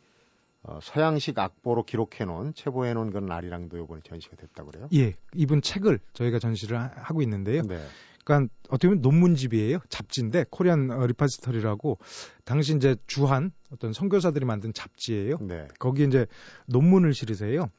어, 0.64 0.80
서양식 0.82 1.40
악보로 1.40 1.84
기록해 1.84 2.26
놓은 2.26 2.54
체보해 2.54 2.94
놓은 2.94 3.12
그런 3.12 3.32
아리랑도 3.32 3.78
이번에 3.78 4.02
전시가 4.04 4.36
됐다고 4.36 4.72
그래요. 4.72 4.88
예, 4.94 5.16
이분 5.34 5.62
책을 5.62 6.00
저희가 6.14 6.40
전시를 6.40 6.78
하- 6.78 6.92
하고 6.96 7.22
있는데요. 7.22 7.62
네. 7.64 7.80
그러니까 8.26 8.54
어떻게 8.68 8.90
보면 8.90 9.02
논문집이에요. 9.02 9.80
잡지인데 9.90 10.46
코리안 10.50 10.92
어, 10.92 11.08
리파지터리라고 11.08 11.98
당시 12.44 12.76
이제 12.76 12.96
주한 13.08 13.52
어떤 13.72 13.94
선교사들이 13.94 14.46
만든 14.46 14.74
잡지예요. 14.74 15.38
네. 15.42 15.68
거기에 15.80 16.06
이제 16.06 16.26
논문을 16.68 17.14
실으세요. 17.14 17.70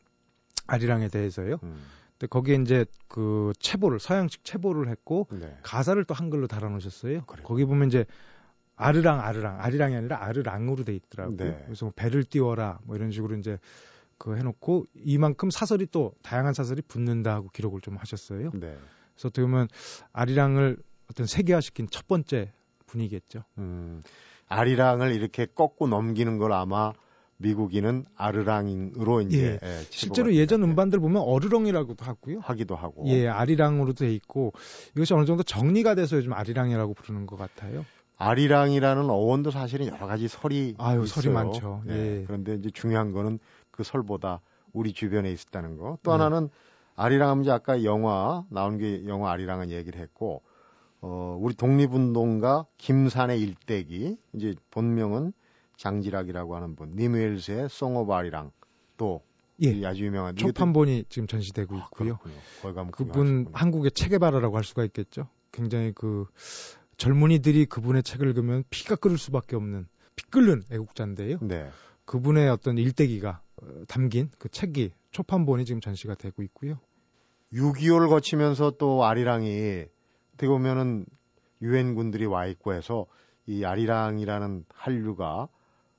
아리랑에 0.66 1.08
대해서요. 1.08 1.58
음, 1.62 1.76
근데 2.12 2.26
거기에 2.28 2.56
이제 2.56 2.84
그 3.08 3.52
체보를 3.58 4.00
서양식 4.00 4.44
체보를 4.44 4.88
했고 4.88 5.28
네. 5.32 5.56
가사를 5.62 6.02
또 6.04 6.14
한글로 6.14 6.46
달아놓으셨어요. 6.46 7.24
그래요. 7.26 7.46
거기 7.46 7.64
보면 7.64 7.88
이제 7.88 8.04
아르랑 8.80 9.20
아르랑 9.20 9.60
아리랑이 9.60 9.94
아니라 9.94 10.24
아르랑으로 10.24 10.84
돼 10.84 10.94
있더라고요. 10.94 11.36
네. 11.36 11.62
그래서 11.66 11.86
뭐 11.86 11.92
배를 11.94 12.24
띄워라 12.24 12.78
뭐 12.84 12.96
이런 12.96 13.10
식으로 13.10 13.36
이제 13.36 13.58
그 14.18 14.36
해놓고 14.36 14.86
이만큼 14.94 15.50
사설이 15.50 15.86
또 15.90 16.12
다양한 16.22 16.54
사설이 16.54 16.82
붙는다 16.82 17.34
하고 17.34 17.48
기록을 17.48 17.80
좀 17.80 17.96
하셨어요. 17.96 18.50
네. 18.54 18.76
그래서 19.14 19.28
어떻게 19.28 19.42
보면 19.42 19.68
아리랑을 20.12 20.78
어떤 21.10 21.26
세계화시킨 21.26 21.88
첫 21.90 22.08
번째 22.08 22.52
분이겠죠. 22.86 23.44
음, 23.58 24.02
아리랑을 24.48 25.12
이렇게 25.12 25.46
꺾고 25.46 25.88
넘기는 25.88 26.38
걸 26.38 26.52
아마 26.52 26.92
미국인은 27.38 28.04
아르랑으로 28.16 29.22
이제 29.22 29.58
예. 29.62 29.66
예, 29.66 29.82
실제로 29.88 30.34
예전 30.34 30.60
됐는데 30.60 30.72
음반들 30.72 31.00
보면 31.00 31.22
어르렁이라고도 31.22 32.04
하고요. 32.04 32.40
하기도 32.40 32.76
하고 32.76 33.06
예, 33.06 33.26
아리랑으로 33.28 33.94
돼 33.94 34.12
있고 34.14 34.52
이것이 34.94 35.14
어느 35.14 35.24
정도 35.24 35.42
정리가 35.42 35.94
돼서 35.94 36.16
요즘 36.16 36.32
아리랑이라고 36.34 36.94
부르는 36.94 37.26
것 37.26 37.36
같아요. 37.36 37.84
아리랑이라는 38.20 39.08
어원도 39.08 39.50
사실은 39.50 39.86
여러 39.86 40.06
가지 40.06 40.28
설이 40.28 40.74
아유, 40.78 41.04
있어요. 41.04 41.22
설이 41.22 41.32
많죠. 41.32 41.82
예. 41.88 42.24
그런데 42.26 42.54
이제 42.54 42.70
중요한 42.70 43.12
거는 43.12 43.38
그 43.70 43.82
설보다 43.82 44.42
우리 44.74 44.92
주변에 44.92 45.32
있었다는 45.32 45.78
거. 45.78 45.98
또 46.02 46.10
네. 46.10 46.22
하나는 46.22 46.50
아리랑 46.96 47.30
하면 47.30 47.44
이제 47.44 47.50
아까 47.50 47.82
영화 47.82 48.44
나온 48.50 48.76
게 48.76 49.06
영화 49.06 49.32
아리랑은 49.32 49.70
얘기를 49.70 49.98
했고 49.98 50.42
어 51.00 51.38
우리 51.40 51.54
독립운동가 51.54 52.66
김산의 52.76 53.40
일대기 53.40 54.18
이제 54.34 54.54
본명은 54.70 55.32
장지락이라고 55.78 56.54
하는 56.54 56.76
분 56.76 56.92
님 56.96 57.15
웨일스의 57.15 57.70
Song 57.70 57.96
of 57.96 58.12
Arirang 58.12 58.50
또 58.98 59.22
예. 59.62 59.86
아주 59.86 60.04
유명한 60.04 60.36
초판본이 60.36 61.04
지금 61.08 61.26
전시되고 61.26 61.74
있고요. 61.74 62.18
아, 62.64 62.86
그분 62.90 63.46
한국의 63.54 63.92
체 63.92 64.03
게바라라고 64.03 64.58
할 64.58 64.64
수가 64.64 64.84
있겠죠. 64.84 65.26
굉장히 65.52 65.92
그 65.92 66.26
젊은이들이 67.00 67.64
그분의 67.64 68.02
책을 68.02 68.28
읽으면 68.28 68.62
피가 68.68 68.94
끓을 68.96 69.16
수밖에 69.16 69.56
없는 69.56 69.86
피 70.16 70.24
끓는 70.26 70.64
애국자인데요. 70.70 71.38
네. 71.40 71.70
그분의 72.04 72.50
어떤 72.50 72.76
일대기가 72.76 73.40
어, 73.56 73.66
담긴 73.88 74.28
그 74.38 74.50
책이 74.50 74.92
초판본이 75.10 75.64
지금 75.64 75.80
전시가 75.80 76.14
되고 76.14 76.42
있고요. 76.42 76.78
6.25를 77.54 78.10
거치면서 78.10 78.72
또 78.72 79.06
아리랑이 79.06 79.86
어떻게 80.34 80.46
보면은 80.46 81.06
유엔 81.62 81.94
군들이 81.94 82.26
와 82.26 82.46
있고 82.46 82.74
해서 82.74 83.06
이 83.46 83.64
아리랑이라는 83.64 84.66
한류가 84.68 85.48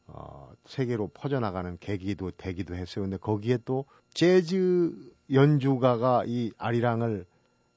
어, 0.06 0.52
세계로 0.66 1.08
퍼져나가는 1.08 1.78
계기도 1.80 2.30
되기도 2.30 2.76
했어요. 2.76 3.06
근데 3.06 3.18
거기에 3.18 3.58
또 3.66 3.86
재즈 4.14 4.94
연주가가 5.34 6.26
이 6.28 6.52
아리랑을 6.60 7.26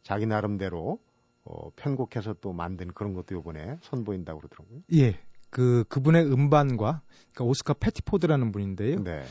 자기 0.03 0.27
나름대로 0.27 0.99
어, 1.45 1.71
편곡해서 1.77 2.35
또 2.41 2.53
만든 2.53 2.89
그런 2.93 3.15
것도 3.15 3.35
요번에 3.35 3.79
선보인다고 3.83 4.41
그러더라고요. 4.41 4.81
예. 4.95 5.19
그 5.51 5.85
그분의 5.89 6.25
음반과 6.33 7.03
그러니까 7.33 7.45
오스카 7.45 7.75
패티포드라는 7.75 8.51
분인데요. 8.51 9.03
네. 9.05 9.23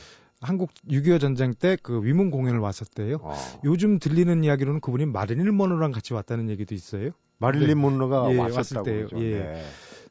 한국 0.42 0.72
6.25 0.90 1.20
전쟁 1.22 1.54
때 1.54 1.78
그 1.82 2.04
위문 2.04 2.30
공연을 2.30 2.60
왔었대요. 2.60 3.18
어. 3.22 3.34
요즘 3.64 3.98
들리는 4.00 4.44
이야기로는 4.44 4.82
그분이 4.82 5.06
마릴린 5.08 5.56
먼로랑 5.56 5.92
같이 5.92 6.14
왔다는 6.14 6.50
얘기도 6.50 6.76
있어요. 6.76 7.12
마릴린 7.40 7.68
네. 7.68 7.74
몬로가 7.76 8.34
예, 8.34 8.38
왔을 8.38 8.84
때요. 8.84 9.08
그러죠. 9.08 9.20
예. 9.22 9.40
네. 9.40 9.64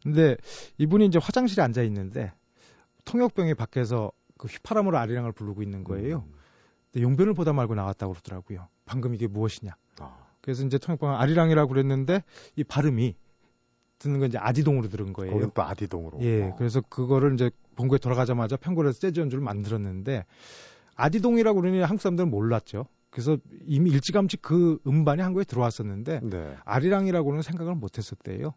근데 0.02 0.36
이분이 0.78 1.06
이제 1.06 1.18
화장실에 1.22 1.62
앉아 1.62 1.82
있는데 1.84 2.32
통역병이 3.04 3.54
밖에서 3.54 4.10
그 4.36 4.48
휘파람으로 4.48 4.98
아리랑을 4.98 5.32
부르고 5.32 5.62
있는 5.62 5.84
거예요. 5.84 6.24
음. 6.26 6.34
근데 6.90 7.04
용변을 7.04 7.34
보다 7.34 7.52
말고 7.52 7.74
나왔다고 7.74 8.12
그러더라고요. 8.12 8.68
방금 8.84 9.14
이게 9.14 9.26
무엇이냐. 9.26 9.76
아. 10.00 10.21
그래서 10.42 10.64
이제 10.66 10.76
통역병은 10.76 11.14
아리랑이라고 11.16 11.68
그랬는데 11.70 12.22
이 12.56 12.64
발음이 12.64 13.14
듣는 13.98 14.18
건 14.20 14.28
이제 14.28 14.38
아디동으로 14.38 14.88
들은 14.88 15.12
거예요. 15.12 15.32
거긴 15.32 15.50
또 15.54 15.62
아디동으로. 15.62 16.18
예, 16.22 16.42
어. 16.42 16.54
그래서 16.58 16.80
그거를 16.82 17.34
이제 17.34 17.50
본국에 17.76 17.98
돌아가자마자 17.98 18.56
편곡해서 18.56 18.98
재즈 18.98 19.20
연주를 19.20 19.42
만들었는데 19.42 20.24
아디동이라고 20.96 21.60
그러니 21.60 21.80
한국 21.80 22.02
사람들은 22.02 22.28
몰랐죠. 22.30 22.86
그래서 23.10 23.36
이미 23.66 23.90
일찌감치 23.90 24.38
그 24.38 24.78
음반이 24.86 25.22
한국에 25.22 25.44
들어왔었는데 25.44 26.20
네. 26.24 26.56
아리랑이라고는 26.64 27.42
생각을 27.42 27.74
못 27.76 27.96
했었대요. 27.98 28.54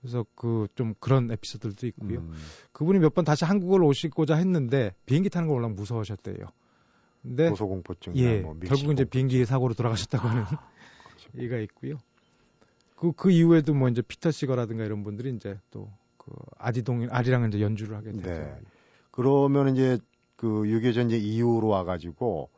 그래서 0.00 0.24
그 0.36 0.66
좀 0.74 0.94
그런 1.00 1.30
에피소드도 1.30 1.86
있고요. 1.88 2.18
음. 2.20 2.32
그분이 2.72 2.98
몇 3.00 3.14
번 3.14 3.24
다시 3.24 3.44
한국을 3.44 3.82
오시고자 3.82 4.36
했는데 4.36 4.94
비행기 5.06 5.30
타는 5.30 5.48
걸 5.48 5.56
워낙 5.62 5.74
무서워하셨대요. 5.74 6.36
근데 7.22 7.48
고소공포증, 7.50 8.14
예, 8.16 8.40
뭐 8.40 8.54
결국 8.64 8.92
이제 8.92 9.04
비행기 9.04 9.44
사고로 9.44 9.74
돌아가셨다고 9.74 10.28
하는 10.28 10.44
얘가 11.36 11.58
있고요. 11.58 11.98
그, 12.96 13.12
그 13.12 13.30
이후에도 13.30 13.74
뭐 13.74 13.88
이제 13.88 14.02
피터 14.02 14.30
시거라든가 14.30 14.84
이런 14.84 15.04
분들이 15.04 15.30
이제 15.34 15.58
또 15.70 15.90
그 16.28 16.34
아디동, 16.58 17.08
아리랑 17.10 17.48
이제 17.48 17.60
연주를 17.62 17.96
하게 17.96 18.12
되죠. 18.12 18.28
네. 18.28 18.54
그러면 19.10 19.74
이제 19.74 19.98
그6.25 20.36 20.94
전쟁 20.94 21.20
이후로 21.22 21.68
와가지고 21.68 22.50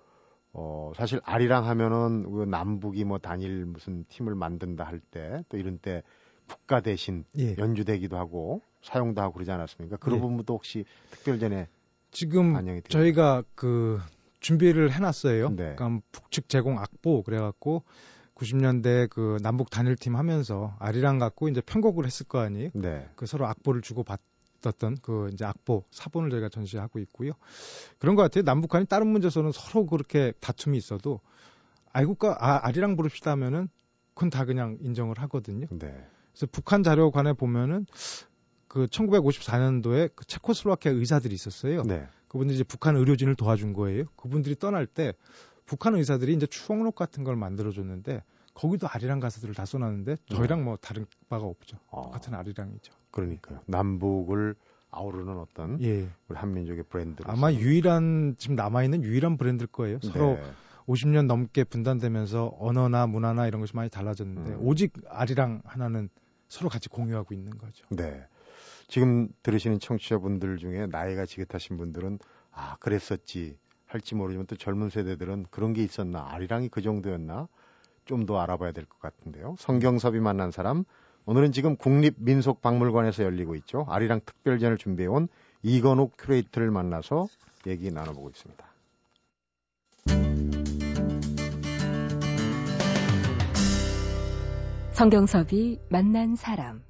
어 0.53 0.93
사실 0.97 1.21
아리랑 1.23 1.67
하면은 1.67 2.29
그 2.33 2.45
남북이 2.45 3.05
뭐 3.05 3.19
단일 3.19 3.65
무슨 3.67 4.05
팀을 4.09 4.35
만든다 4.35 4.83
할 4.85 5.01
때 5.13 5.45
또 5.49 5.57
이런 5.57 5.79
때 5.79 6.03
국가 6.49 6.81
대신 6.81 7.25
예. 7.39 7.55
연주되기도 7.57 8.17
하고 8.19 8.61
사용도 8.83 9.23
하고 9.23 9.35
그러지 9.35 9.53
않았습니까? 9.53 9.99
그런 9.99 10.17
예. 10.19 10.21
부분도 10.21 10.55
혹시 10.55 10.85
특별전에 11.13 11.69
지금? 12.11 12.57
저희가 12.89 13.45
그 13.55 14.01
준비를 14.41 14.91
해놨어요. 14.91 15.51
네. 15.51 15.77
그러니까 15.77 16.01
북측 16.11 16.49
제공 16.49 16.81
악보 16.81 17.23
그래갖고 17.23 17.85
90년대 18.41 19.11
그 19.11 19.37
남북 19.43 19.71
단일팀 19.71 20.17
하면서 20.17 20.75
아리랑 20.79 21.19
갖고 21.19 21.49
이제 21.49 21.61
편곡을 21.61 22.07
했을 22.07 22.27
거 22.27 22.39
아니에요. 22.41 22.71
네. 22.75 23.09
그 23.15 23.27
서로 23.27 23.47
악보를 23.47 23.83
주고 23.83 24.03
받았던 24.03 24.99
그 25.03 25.29
이제 25.33 25.45
악보 25.45 25.85
사본을 25.91 26.31
저희가 26.31 26.49
전시하고 26.49 26.99
있고요. 27.01 27.33
그런 27.99 28.17
것 28.17 28.23
같아요. 28.23 28.43
남북한이 28.45 28.87
다른 28.87 29.09
문제에서는 29.09 29.53
서로 29.53 29.87
그렇게 29.87 30.33
다툼이 30.41 30.79
있어도 30.79 31.21
아이국가 31.93 32.37
아, 32.41 32.67
아리랑 32.67 32.97
부릅시다 32.97 33.31
하면은 33.33 33.69
그건 34.15 34.31
다 34.31 34.45
그냥 34.45 34.79
인정을 34.81 35.19
하거든요. 35.19 35.67
네. 35.71 36.07
그래서 36.33 36.47
북한 36.51 36.83
자료관에 36.83 37.35
보면은 37.35 37.87
그 38.69 38.87
1954년도에 38.87 40.13
그 40.15 40.25
체코슬로바키아 40.27 40.93
의사들이 40.93 41.35
있었어요. 41.35 41.83
네. 41.83 42.07
그분들이 42.29 42.55
이제 42.55 42.65
북한 42.65 42.97
의료진을 42.97 43.35
도와준 43.35 43.73
거예요. 43.73 44.05
그분들이 44.15 44.55
떠날 44.55 44.87
때 44.87 45.13
북한 45.71 45.95
의사들이 45.95 46.35
이제 46.35 46.47
추억록 46.47 46.97
같은 46.97 47.23
걸 47.23 47.37
만들어줬는데 47.37 48.25
거기도 48.55 48.89
아리랑 48.91 49.21
가사들을 49.21 49.55
다 49.55 49.65
써놨는데 49.65 50.17
저희랑 50.27 50.65
뭐 50.65 50.77
다른 50.77 51.07
바가 51.29 51.45
없죠. 51.47 51.79
어, 51.91 52.11
같은 52.11 52.35
아리랑이죠. 52.35 52.93
그러니까요. 53.13 53.61
남북을 53.67 54.57
아우르는 54.91 55.39
어떤 55.39 55.81
예. 55.81 56.09
우리 56.29 56.37
한민족의 56.37 56.83
브랜드. 56.89 57.23
아마 57.25 57.53
유일한 57.53 58.35
지금 58.37 58.57
남아 58.57 58.83
있는 58.83 59.05
유일한 59.05 59.37
브랜드일 59.37 59.69
거예요. 59.69 60.01
서로 60.03 60.35
네. 60.35 60.43
50년 60.89 61.27
넘게 61.27 61.63
분단되면서 61.63 62.57
언어나 62.59 63.07
문화나 63.07 63.47
이런 63.47 63.61
것이 63.61 63.77
많이 63.77 63.89
달라졌는데 63.89 64.55
음. 64.55 64.59
오직 64.63 64.95
아리랑 65.09 65.63
하나는 65.65 66.09
서로 66.49 66.69
같이 66.69 66.89
공유하고 66.89 67.33
있는 67.33 67.57
거죠. 67.57 67.87
네. 67.91 68.27
지금 68.89 69.29
들으시는 69.45 69.79
청취자분들 69.79 70.57
중에 70.57 70.87
나이가 70.87 71.27
지긋하신 71.27 71.77
분들은 71.77 72.19
아 72.51 72.77
그랬었지 72.81 73.57
할지 73.91 74.15
모르지만 74.15 74.47
또 74.47 74.57
젊은 74.57 74.89
세대들은 74.91 75.47
그런 75.51 75.73
게 75.73 75.83
있었나 75.83 76.27
아리랑이 76.31 76.69
그 76.69 76.81
정도였나 76.83 77.49
좀 78.07 78.27
더 78.27 78.39
알아봐야 78.41 78.73
될 78.73 78.87
것 78.87 78.99
같은데요. 79.01 79.57
성경섭이 79.59 80.19
만난 80.21 80.51
사람 80.51 80.85
오늘은 81.27 81.53
지금 81.53 81.77
국립민속박물관에서 81.77 83.23
열리고 83.25 83.55
있죠. 83.57 83.87
아리랑 83.89 84.21
특별전을 84.27 84.79
준비해온 84.79 85.29
이건욱 85.63 86.13
큐레이터를 86.19 86.71
만나서 86.71 87.29
얘기 87.67 87.91
나눠보고 87.91 88.31
있습니다. 88.31 88.67
성경섭이 94.93 95.79
만난 95.89 96.37
사람. 96.37 96.83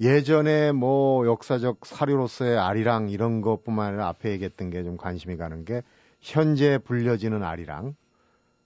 예전에 0.00 0.72
뭐 0.72 1.26
역사적 1.26 1.84
사료로서의 1.84 2.56
아리랑 2.58 3.10
이런 3.10 3.40
것뿐만 3.40 3.88
아니라 3.88 4.08
앞에 4.08 4.30
얘기했던 4.32 4.70
게 4.70 4.82
좀 4.84 4.96
관심이 4.96 5.36
가는 5.36 5.64
게 5.64 5.82
현재 6.20 6.78
불려지는 6.78 7.42
아리랑 7.42 7.94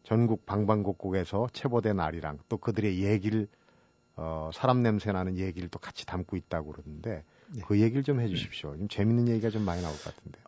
전국 0.02 0.46
방방곡곡에서 0.46 1.48
체보된 1.52 2.00
아리랑 2.00 2.38
또 2.48 2.56
그들의 2.56 3.02
얘기를 3.02 3.46
어, 4.16 4.50
사람 4.52 4.82
냄새 4.82 5.12
나는 5.12 5.38
얘기를 5.38 5.68
또 5.68 5.78
같이 5.78 6.04
담고 6.04 6.36
있다고 6.36 6.72
그러는데 6.72 7.24
네. 7.54 7.62
그 7.66 7.80
얘기를 7.80 8.02
좀 8.02 8.20
해주십시오. 8.20 8.76
좀 8.76 8.88
재밌는 8.88 9.28
얘기가 9.28 9.50
좀 9.50 9.62
많이 9.62 9.82
나올 9.82 9.94
것 9.94 10.04
같은데요. 10.14 10.44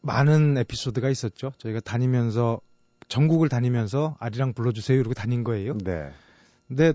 많은 0.00 0.56
에피소드가 0.58 1.10
있었죠. 1.10 1.52
저희가 1.58 1.80
다니면서 1.80 2.60
전국을 3.08 3.48
다니면서 3.48 4.16
아리랑 4.20 4.54
불러주세요 4.54 4.98
이러고 4.98 5.14
다닌 5.14 5.44
거예요. 5.44 5.76
네. 5.78 6.10
근데 6.68 6.94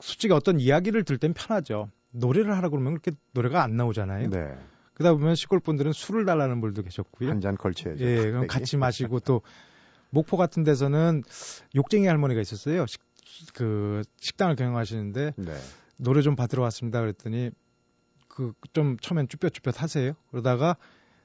솔직히 0.00 0.32
어떤 0.32 0.58
이야기를 0.58 1.04
들 1.04 1.18
땐 1.18 1.34
편하죠. 1.34 1.90
노래를 2.10 2.56
하라 2.56 2.68
그러면 2.68 2.94
그렇게 2.94 3.12
노래가 3.32 3.62
안 3.62 3.76
나오잖아요. 3.76 4.30
네. 4.30 4.56
그러다 4.94 5.14
보면 5.14 5.34
시골 5.34 5.60
분들은 5.60 5.92
술을 5.92 6.24
달라는 6.24 6.60
분도 6.60 6.82
계셨고요. 6.82 7.28
한 7.30 7.40
잔 7.40 7.56
걸쳐야죠. 7.56 8.04
예, 8.04 8.16
그럼 8.16 8.46
같이 8.46 8.76
마시고 8.76 9.20
또 9.20 9.42
목포 10.10 10.36
같은 10.36 10.62
데서는 10.64 11.22
욕쟁이 11.74 12.06
할머니가 12.06 12.40
있었어요. 12.40 12.86
식, 12.86 13.00
그 13.54 14.02
식당을 14.20 14.54
경영하시는데 14.56 15.32
네. 15.36 15.52
노래 15.98 16.22
좀 16.22 16.36
받으러 16.36 16.62
왔습니다. 16.62 17.00
그랬더니 17.00 17.50
그 18.28 18.52
좀 18.72 18.96
처음엔 18.98 19.28
쭈뼛쭈뼛 19.28 19.80
하세요. 19.82 20.12
그러다가 20.30 20.76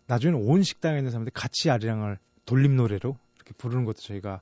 나중에는 0.08 0.48
온 0.48 0.64
식당에 0.64 0.98
있는 0.98 1.12
사람들이 1.12 1.32
같이 1.34 1.70
아리랑을 1.70 2.18
돌림 2.46 2.76
노래로 2.76 3.16
이렇게 3.36 3.54
부르는 3.58 3.86
것도 3.86 4.00
저희가 4.02 4.42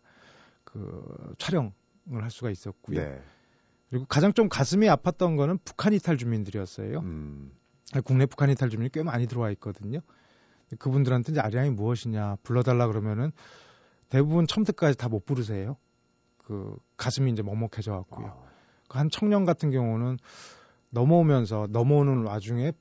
그 0.64 1.34
촬영을 1.38 1.72
할 2.12 2.30
수가 2.32 2.50
있었고요. 2.50 3.00
네. 3.02 3.22
그리고 3.90 4.06
가장 4.06 4.34
좀 4.34 4.50
가슴이 4.50 4.88
아팠던 4.88 5.36
거는 5.38 5.60
북한 5.64 5.94
이탈 5.94 6.18
주민들이었어요. 6.18 7.00
음. 7.00 7.52
국내 8.04 8.26
북한 8.26 8.50
이탈 8.50 8.70
주민이 8.70 8.90
꽤 8.92 9.04
많이 9.04 9.28
들어와 9.28 9.52
있거든요. 9.52 10.00
그분들한테 10.80 11.32
이제 11.32 11.40
아리랑이 11.40 11.70
무엇이냐 11.72 12.38
불러달라 12.44 12.88
그러면은 12.88 13.32
대부분 14.10 14.48
처음부터까지 14.48 14.98
다 14.98 15.08
못 15.08 15.26
부르세요. 15.26 15.78
그 16.38 16.78
가슴이 16.98 17.32
이제 17.32 17.42
먹먹해져 17.42 17.92
갖고요. 17.94 18.28
아, 18.28 18.48
그한 18.90 19.10
청년 19.10 19.46
같은 19.46 19.72
경우는 19.72 20.18
넘어오면서 20.90 21.68
넘어오는 21.72 22.24
와중에 22.24 22.74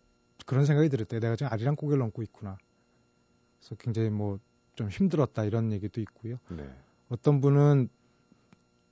그런 0.47 0.64
생각이 0.64 0.88
들었대요. 0.88 1.21
내가 1.21 1.37
지금 1.37 1.53
아리랑 1.53 1.77
고개를 1.77 1.99
넘고 1.99 2.23
있구나. 2.23 2.59
그래서 3.61 3.75
굉장히 3.77 4.11
뭐 4.11 4.38
좀 4.77 4.88
힘들었다 4.90 5.45
이런 5.45 5.73
얘기도 5.73 6.01
있고요. 6.03 6.37
네. 6.51 6.69
어떤 7.09 7.40
분은 7.40 7.88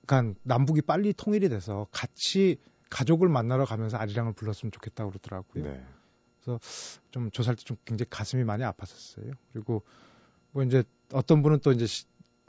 그러니까 0.07 0.39
남북이 0.43 0.83
빨리 0.83 1.13
통일이 1.13 1.49
돼서 1.49 1.87
같이 1.93 2.59
가족을 2.91 3.29
만나러 3.29 3.65
가면서 3.65 3.99
아리랑을 3.99 4.33
불렀으면 4.33 4.73
좋겠다고 4.73 5.11
그러더라고요. 5.11 5.65
네. 5.65 5.85
좀 7.11 7.31
조사할 7.31 7.57
때 7.57 7.65
좀 7.65 7.77
굉장히 7.85 8.09
가슴이 8.11 8.45
많이 8.45 8.63
아팠었어요. 8.65 9.33
그리고 9.53 9.83
뭐 10.53 10.63
이제 10.63 10.85
어떤 11.13 11.43
분은 11.43 11.61
또 11.61 11.73
이제 11.73 11.87
시, 11.87 12.05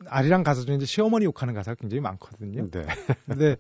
아리랑 0.06 0.44
가사 0.44 0.62
중에 0.62 0.76
이제 0.76 0.86
시어머니 0.86 1.26
욕하는 1.26 1.54
가사가 1.54 1.76
굉장히 1.76 2.02
많거든요. 2.02 2.70
네. 2.70 2.86
근데 3.26 3.58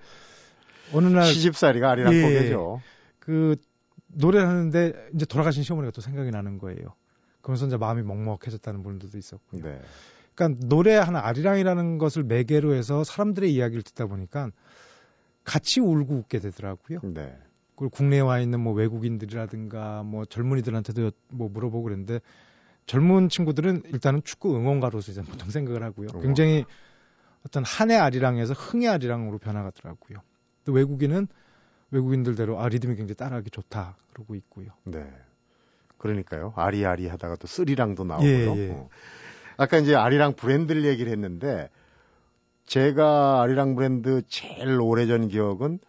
어느 0.93 1.07
날 1.07 1.25
시집살이가 1.25 1.89
아리랑 1.89 2.13
예. 2.13 2.21
포개죠. 2.21 2.81
그 3.19 3.55
노래를 4.07 4.47
하는데 4.47 4.93
이제 5.13 5.25
돌아가신 5.25 5.63
시어머니가 5.63 5.91
또 5.91 6.01
생각이 6.01 6.31
나는 6.31 6.57
거예요. 6.57 6.95
그러면서 7.41 7.67
이제 7.67 7.77
마음이 7.77 8.01
먹먹해졌다는 8.03 8.83
분들도 8.83 9.17
있었고요. 9.17 9.61
네. 9.61 9.81
그러니까 10.35 10.65
노래하는 10.67 11.19
아리랑이라는 11.19 11.97
것을 11.97 12.23
매개로 12.23 12.73
해서 12.75 13.03
사람들의 13.03 13.53
이야기를 13.53 13.83
듣다 13.83 14.07
보니까 14.07 14.51
같이 15.43 15.79
울고 15.79 16.15
웃게 16.15 16.39
되더라고요. 16.39 16.99
네. 17.03 17.37
그리고 17.75 17.89
국내에 17.89 18.19
와 18.21 18.39
있는 18.39 18.59
뭐 18.59 18.73
외국인들이라든가 18.73 20.03
뭐 20.03 20.25
젊은이들한테도 20.25 21.11
뭐 21.29 21.49
물어보고 21.49 21.83
그랬는데 21.83 22.19
젊은 22.85 23.29
친구들은 23.29 23.83
일단은 23.87 24.21
축구 24.23 24.55
응원가로서 24.55 25.11
이제 25.11 25.21
보통 25.21 25.49
생각을 25.49 25.83
하고요. 25.83 26.07
응원. 26.11 26.23
굉장히 26.23 26.65
어떤 27.45 27.63
한해 27.63 27.95
아리랑에서 27.95 28.53
흥의 28.53 28.87
아리랑으로 28.89 29.37
변화가더라고요. 29.39 30.19
또 30.65 30.71
외국인은 30.71 31.27
외국인들대로 31.91 32.59
아 32.59 32.67
리듬이 32.67 32.95
굉장히 32.95 33.15
따라하기 33.15 33.49
좋다 33.51 33.97
그러고 34.13 34.35
있고요. 34.35 34.69
네. 34.83 35.05
그러니까요. 35.97 36.53
아리아리 36.55 37.07
하다가 37.07 37.35
또 37.37 37.47
쓰리랑도 37.47 38.03
나오고요. 38.03 38.29
예, 38.29 38.57
예. 38.57 38.71
어. 38.71 38.89
아까 39.57 39.77
이제 39.77 39.95
아리랑 39.95 40.33
브랜드를 40.33 40.85
얘기를 40.85 41.11
했는데 41.11 41.69
제가 42.65 43.41
아리랑 43.41 43.75
브랜드 43.75 44.21
제일 44.27 44.79
오래전 44.79 45.27
기억은 45.27 45.79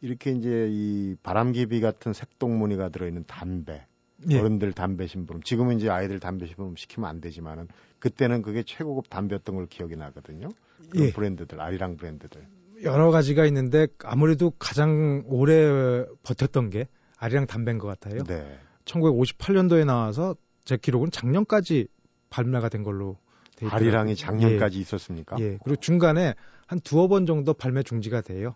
이렇게 0.00 0.30
이제 0.30 0.68
이 0.70 1.16
바람개비 1.22 1.80
같은 1.80 2.12
색동무늬가 2.12 2.90
들어있는 2.90 3.24
담배. 3.26 3.86
예. 4.30 4.38
어른들 4.38 4.72
담배 4.72 5.06
심부름. 5.06 5.42
지금은 5.42 5.78
이제 5.78 5.88
아이들 5.88 6.18
담배 6.18 6.46
심부름 6.46 6.76
시키면 6.76 7.08
안 7.08 7.20
되지만은 7.20 7.68
그때는 7.98 8.42
그게 8.42 8.62
최고급 8.64 9.08
담배였던 9.10 9.54
걸 9.54 9.66
기억이 9.66 9.96
나거든요. 9.96 10.48
그 10.90 11.06
예. 11.06 11.12
브랜드들, 11.12 11.60
아리랑 11.60 11.96
브랜드들. 11.96 12.46
여러 12.82 13.10
가지가 13.10 13.44
있는데 13.46 13.86
아무래도 14.04 14.50
가장 14.58 15.22
오래 15.26 16.04
버텼던 16.22 16.70
게 16.70 16.86
아리랑 17.18 17.46
담배인 17.46 17.78
것 17.78 17.88
같아요. 17.88 18.22
네. 18.24 18.58
1958년도에 18.84 19.84
나와서 19.84 20.36
제 20.64 20.76
기록은 20.76 21.10
작년까지 21.10 21.88
발매가 22.30 22.68
된 22.68 22.82
걸로 22.82 23.18
돼 23.56 23.66
있더라고요. 23.66 23.76
아리랑이 23.76 24.16
작년까지 24.16 24.78
있었습니까? 24.80 25.36
예. 25.40 25.44
예. 25.44 25.58
그리고 25.62 25.80
중간에 25.80 26.34
한 26.66 26.80
두어 26.80 27.08
번 27.08 27.26
정도 27.26 27.54
발매 27.54 27.82
중지가 27.82 28.20
돼요. 28.20 28.54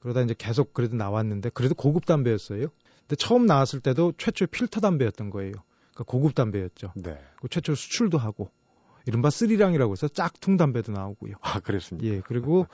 그러다 0.00 0.22
이제 0.22 0.34
계속 0.36 0.72
그래도 0.74 0.96
나왔는데 0.96 1.50
그래도 1.50 1.74
고급 1.74 2.06
담배였어요. 2.06 2.66
근데 3.00 3.16
처음 3.16 3.46
나왔을 3.46 3.80
때도 3.80 4.14
최초의 4.18 4.48
필터 4.48 4.80
담배였던 4.80 5.30
거예요. 5.30 5.52
그러니까 5.52 6.04
고급 6.06 6.34
담배였죠. 6.34 6.92
네. 6.96 7.18
그리고 7.36 7.48
최초 7.48 7.74
수출도 7.74 8.18
하고 8.18 8.50
이른바 9.06 9.30
쓰리랑이라고 9.30 9.92
해서 9.92 10.08
짝퉁 10.08 10.56
담배도 10.56 10.92
나오고요. 10.92 11.34
아, 11.40 11.60
그랬습니다. 11.60 12.08
예, 12.08 12.20
그리고 12.20 12.66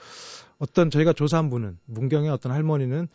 어떤 0.57 0.89
저희가 0.89 1.13
조사한 1.13 1.49
분은 1.49 1.79
문경의 1.85 2.29
어떤 2.29 2.51
할머니는 2.51 3.07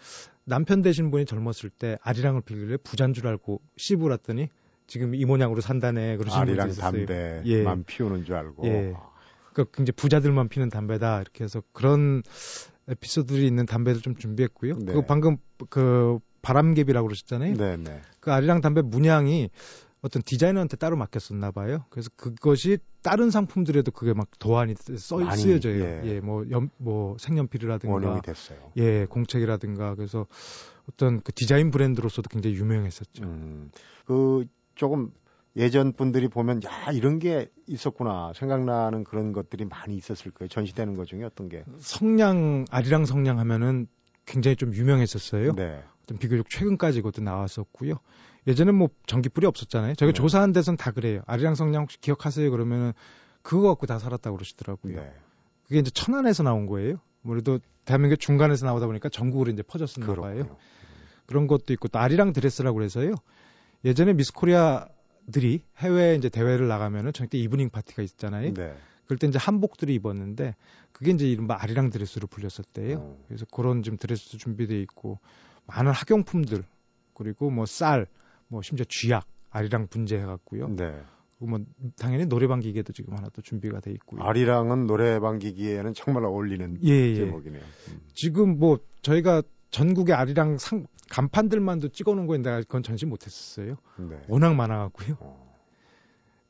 남편 0.44 0.83
되신 0.83 1.11
분이 1.11 1.27
젊었을 1.27 1.70
때 1.70 1.98
아리랑을 2.03 2.40
피길래 2.42 2.79
부잔 2.79 3.12
줄 3.14 3.27
알고 3.27 3.61
씹으랐더니 3.77 4.48
지금 4.87 5.14
이 5.14 5.25
모양으로 5.25 5.61
산다네 5.61 6.16
그러시는 6.16 6.46
분도 6.46 6.62
아리랑 6.62 6.70
있었어요. 6.70 7.07
담배만 7.07 7.79
예. 7.79 7.85
피우는 7.87 8.25
줄 8.25 8.35
알고. 8.35 8.66
예. 8.66 8.94
그러니까 9.53 9.77
굉장히 9.77 9.92
부자들만 9.92 10.48
피는 10.48 10.70
담배다 10.70 11.20
이렇게 11.20 11.44
해서 11.44 11.62
그런 11.72 12.22
에피소드들이 12.88 13.46
있는 13.46 13.66
담배를 13.66 14.00
좀 14.00 14.16
준비했고요. 14.16 14.78
네. 14.78 14.86
그거 14.86 15.02
방금 15.02 15.36
그 15.70 16.18
바람개비라고 16.42 17.06
그러셨잖아요. 17.06 17.54
네, 17.54 17.76
네. 17.76 18.00
그 18.20 18.32
아리랑 18.32 18.60
담배 18.60 18.82
문양이 18.82 19.50
어떤 20.02 20.20
디자이너한테 20.24 20.76
따로 20.76 20.96
맡겼었나 20.96 21.52
봐요. 21.52 21.84
그래서 21.90 22.10
그것이 22.16 22.78
다른 23.02 23.30
상품들에도 23.30 23.92
그게 23.92 24.12
막 24.12 24.26
도안이 24.40 24.74
써, 24.96 25.18
많이, 25.18 25.40
쓰여져요. 25.40 25.80
예. 25.80 26.00
예, 26.04 26.20
뭐, 26.20 26.44
연, 26.50 26.70
뭐 26.76 27.16
색연필이라든가 27.18 27.94
원형이 27.94 28.20
됐어요. 28.22 28.58
예, 28.78 29.06
공책이라든가 29.06 29.94
그래서 29.94 30.26
어떤 30.88 31.20
그 31.20 31.32
디자인 31.32 31.70
브랜드로서도 31.70 32.28
굉장히 32.28 32.56
유명했었죠. 32.56 33.22
음, 33.22 33.70
그 34.04 34.44
조금 34.74 35.12
예전 35.56 35.92
분들이 35.92 36.28
보면 36.28 36.62
야 36.64 36.92
이런 36.92 37.18
게 37.18 37.50
있었구나 37.66 38.32
생각나는 38.34 39.04
그런 39.04 39.32
것들이 39.32 39.64
많이 39.64 39.96
있었을 39.96 40.30
거예요. 40.30 40.48
전시되는 40.48 40.96
것 40.96 41.06
중에 41.06 41.24
어떤 41.24 41.48
게? 41.48 41.64
성냥 41.78 42.64
아리랑 42.70 43.04
성냥 43.04 43.38
하면은 43.38 43.86
굉장히 44.24 44.56
좀 44.56 44.74
유명했었어요. 44.74 45.54
네. 45.54 45.82
어떤 46.04 46.18
비교적 46.18 46.48
최근까지 46.48 47.02
그것도 47.02 47.22
나왔었고요. 47.22 47.94
예전엔 48.46 48.74
뭐 48.74 48.88
전기불이 49.06 49.46
없었잖아요. 49.46 49.94
저희가 49.94 50.12
네. 50.12 50.16
조사한 50.16 50.52
데선 50.52 50.76
다 50.76 50.90
그래요. 50.90 51.22
아리랑 51.26 51.54
성냥 51.54 51.82
혹시 51.82 52.00
기억하세요? 52.00 52.50
그러면은 52.50 52.92
그거 53.42 53.68
갖고 53.68 53.86
다 53.86 53.98
살았다고 53.98 54.36
그러시더라고요. 54.36 54.96
네. 54.96 55.12
그게 55.64 55.78
이제 55.78 55.90
천안에서 55.90 56.42
나온 56.42 56.66
거예요. 56.66 56.96
아무래도 57.24 57.60
대한민국 57.84 58.18
중간에서 58.18 58.66
나오다 58.66 58.86
보니까 58.86 59.08
전국으로 59.08 59.50
이제 59.50 59.62
퍼졌었나 59.62 60.14
봐요. 60.14 60.56
그런 61.26 61.46
것도 61.46 61.72
있고 61.74 61.88
또 61.88 61.98
아리랑 61.98 62.32
드레스라고 62.32 62.76
그래서요. 62.76 63.14
예전에 63.84 64.12
미스 64.12 64.32
코리아 64.32 64.86
들이 65.30 65.62
해외 65.78 66.14
이제 66.16 66.28
대회를 66.28 66.68
나가면은 66.68 67.12
저녁 67.12 67.30
때 67.30 67.38
이브닝 67.38 67.70
파티가 67.70 68.02
있잖아요. 68.02 68.54
네. 68.54 68.74
그럴 69.06 69.18
때 69.18 69.26
이제 69.26 69.38
한복들이 69.38 69.94
입었는데 69.94 70.56
그게 70.92 71.11
이제 71.12 71.26
이른바 71.26 71.58
아리랑 71.61 71.90
드레스로 71.90 72.26
불렸었대요. 72.26 72.98
어. 72.98 73.24
그래서 73.28 73.44
그런 73.52 73.82
지금 73.82 73.98
드레스도 73.98 74.38
준비돼 74.38 74.80
있고 74.82 75.18
많은 75.66 75.92
학용품들 75.92 76.64
그리고 77.14 77.50
뭐 77.50 77.66
쌀, 77.66 78.06
뭐 78.48 78.62
심지어 78.62 78.85
쥐약 78.88 79.26
아리랑 79.50 79.88
분재해 79.88 80.24
갖고요. 80.24 80.68
네. 80.68 81.02
뭐 81.38 81.58
당연히 81.98 82.26
노래방 82.26 82.61
기계도 82.61 82.92
지금 82.92 83.16
하나 83.16 83.28
또 83.30 83.42
준비가 83.42 83.80
돼 83.80 83.90
있고요. 83.92 84.22
아리랑은 84.22 84.87
노래방 84.87 85.38
기기에는 85.38 85.92
정말 85.94 86.24
어울리는 86.24 86.78
예, 86.85 86.90
예. 86.90 87.14
제목이네요. 87.16 87.62
음. 87.62 88.00
지금 88.14 88.58
뭐 88.58 88.78
저희가 89.02 89.42
전국의 89.72 90.14
아리랑 90.14 90.58
상 90.58 90.87
간판들만도 91.11 91.88
찍어놓은 91.88 92.26
거인데 92.26 92.61
그건 92.61 92.82
전시 92.82 93.04
못했었어요. 93.06 93.76
네. 93.96 94.20
워낙 94.28 94.54
많아갖고요. 94.54 95.16
어. 95.20 95.52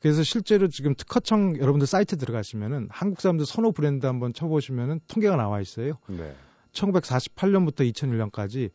그래서 0.00 0.22
실제로 0.24 0.68
지금 0.68 0.94
특허청 0.94 1.56
여러분들 1.56 1.87
사이트 1.87 2.16
들어가시면은 2.18 2.88
한국 2.90 3.20
사람들 3.20 3.46
선호 3.46 3.72
브랜드 3.72 4.06
한번 4.06 4.35
쳐보시면은 4.35 5.00
통계가 5.06 5.37
나와 5.37 5.61
있어요. 5.61 5.94
네. 6.08 6.35
1948년부터 6.72 7.90
2001년까지 7.92 8.70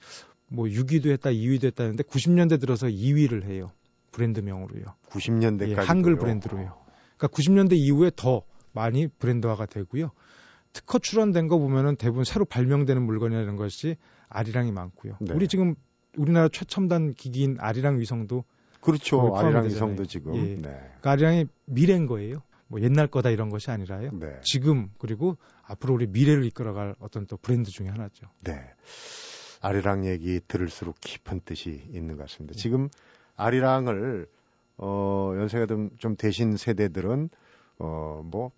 뭐 0.47 0.65
6위도 0.65 1.10
했다, 1.12 1.29
2위도 1.29 1.65
했다는데 1.65 2.03
90년대 2.03 2.60
들어서 2.60 2.88
2위를 2.88 3.43
해요. 3.43 3.71
브랜드명으로요. 4.13 4.86
90년대까지 5.10 5.69
예, 5.69 5.75
한글 5.75 6.17
브랜드로요. 6.17 6.77
그러니까 7.17 7.27
90년대 7.27 7.73
이후에 7.73 8.12
더 8.15 8.43
많이 8.71 9.07
브랜드화가 9.07 9.65
되고요. 9.65 10.12
특허 10.73 10.99
출원된 10.99 11.47
거 11.47 11.58
보면은 11.58 11.95
대부분 11.95 12.23
새로 12.23 12.45
발명되는 12.45 13.01
물건이라는 13.01 13.56
것이 13.56 13.97
아리랑이 14.30 14.71
많고요. 14.71 15.17
네. 15.21 15.34
우리 15.34 15.47
지금 15.47 15.75
우리나라 16.17 16.49
최첨단 16.49 17.13
기기인 17.13 17.58
아리랑 17.60 17.99
위성도 17.99 18.43
그렇죠. 18.82 19.19
아리랑 19.19 19.32
포함되잖아요. 19.32 19.67
이성도 19.67 20.06
지금. 20.06 20.36
예. 20.36 20.41
네. 20.56 20.62
그러니까 20.62 21.12
아리랑이 21.12 21.45
미래인 21.65 22.06
거예요. 22.08 22.41
뭐 22.67 22.82
옛날 22.82 23.08
거다 23.08 23.30
이런 23.30 23.49
것이 23.49 23.71
아니라요. 23.71 24.12
네. 24.13 24.39
지금 24.43 24.89
그리고 24.97 25.38
앞으로 25.63 25.93
우리 25.93 26.08
미래를 26.08 26.45
이끌어갈 26.45 26.95
어떤 26.99 27.25
또 27.25 27.38
브랜드 27.38 27.71
중에 27.71 27.88
하나죠. 27.88 28.27
네. 28.41 28.62
아리랑 29.62 30.06
얘기 30.06 30.39
들을수록 30.47 30.95
깊은 30.99 31.41
뜻이 31.45 31.82
있는 31.91 32.15
것 32.17 32.17
네. 32.17 32.23
같습니다. 32.23 32.56
지금 32.56 32.89
아리랑을 33.36 34.27
어 34.77 35.34
연세가 35.36 35.65
좀, 35.65 35.89
좀 35.97 36.15
되신 36.15 36.58
세대들은 36.58 37.30
어뭐 37.80 38.51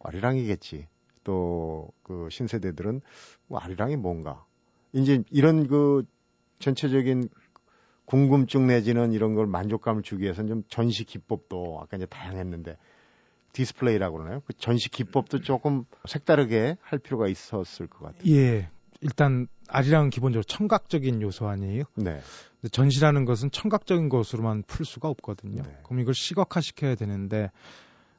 아리랑이겠지. 0.00 0.86
또 1.24 1.94
그 2.04 2.28
신세대들은 2.30 3.00
뭐 3.48 3.58
아리랑이 3.58 3.96
뭔가. 3.96 4.44
이제 4.92 5.24
이런 5.30 5.66
그 5.66 6.04
전체적인 6.60 7.28
궁금증 8.04 8.68
내지는 8.68 9.12
이런 9.12 9.34
걸 9.34 9.46
만족감을 9.46 10.02
주기 10.02 10.22
위해서는 10.22 10.48
좀 10.48 10.62
전시 10.68 11.04
기법도 11.04 11.80
아까 11.82 11.96
이제 11.96 12.06
다양했는데 12.06 12.76
디스플레이라고 13.52 14.18
그러나요? 14.18 14.42
그 14.46 14.52
전시 14.52 14.88
기법도 14.90 15.40
조금 15.40 15.84
색다르게 16.06 16.76
할 16.80 16.98
필요가 16.98 17.26
있었을 17.26 17.86
것 17.88 18.00
같아요. 18.00 18.30
예. 18.32 18.68
일단 19.00 19.48
아리랑은 19.68 20.10
기본적으로 20.10 20.44
청각적인 20.44 21.22
요소 21.22 21.48
아니에요. 21.48 21.84
네. 21.96 22.20
전시라는 22.70 23.24
것은 23.24 23.50
청각적인 23.50 24.08
것으로만 24.08 24.64
풀 24.66 24.86
수가 24.86 25.08
없거든요. 25.08 25.62
네. 25.62 25.78
그럼 25.84 26.00
이걸 26.00 26.14
시각화 26.14 26.60
시켜야 26.60 26.94
되는데 26.94 27.50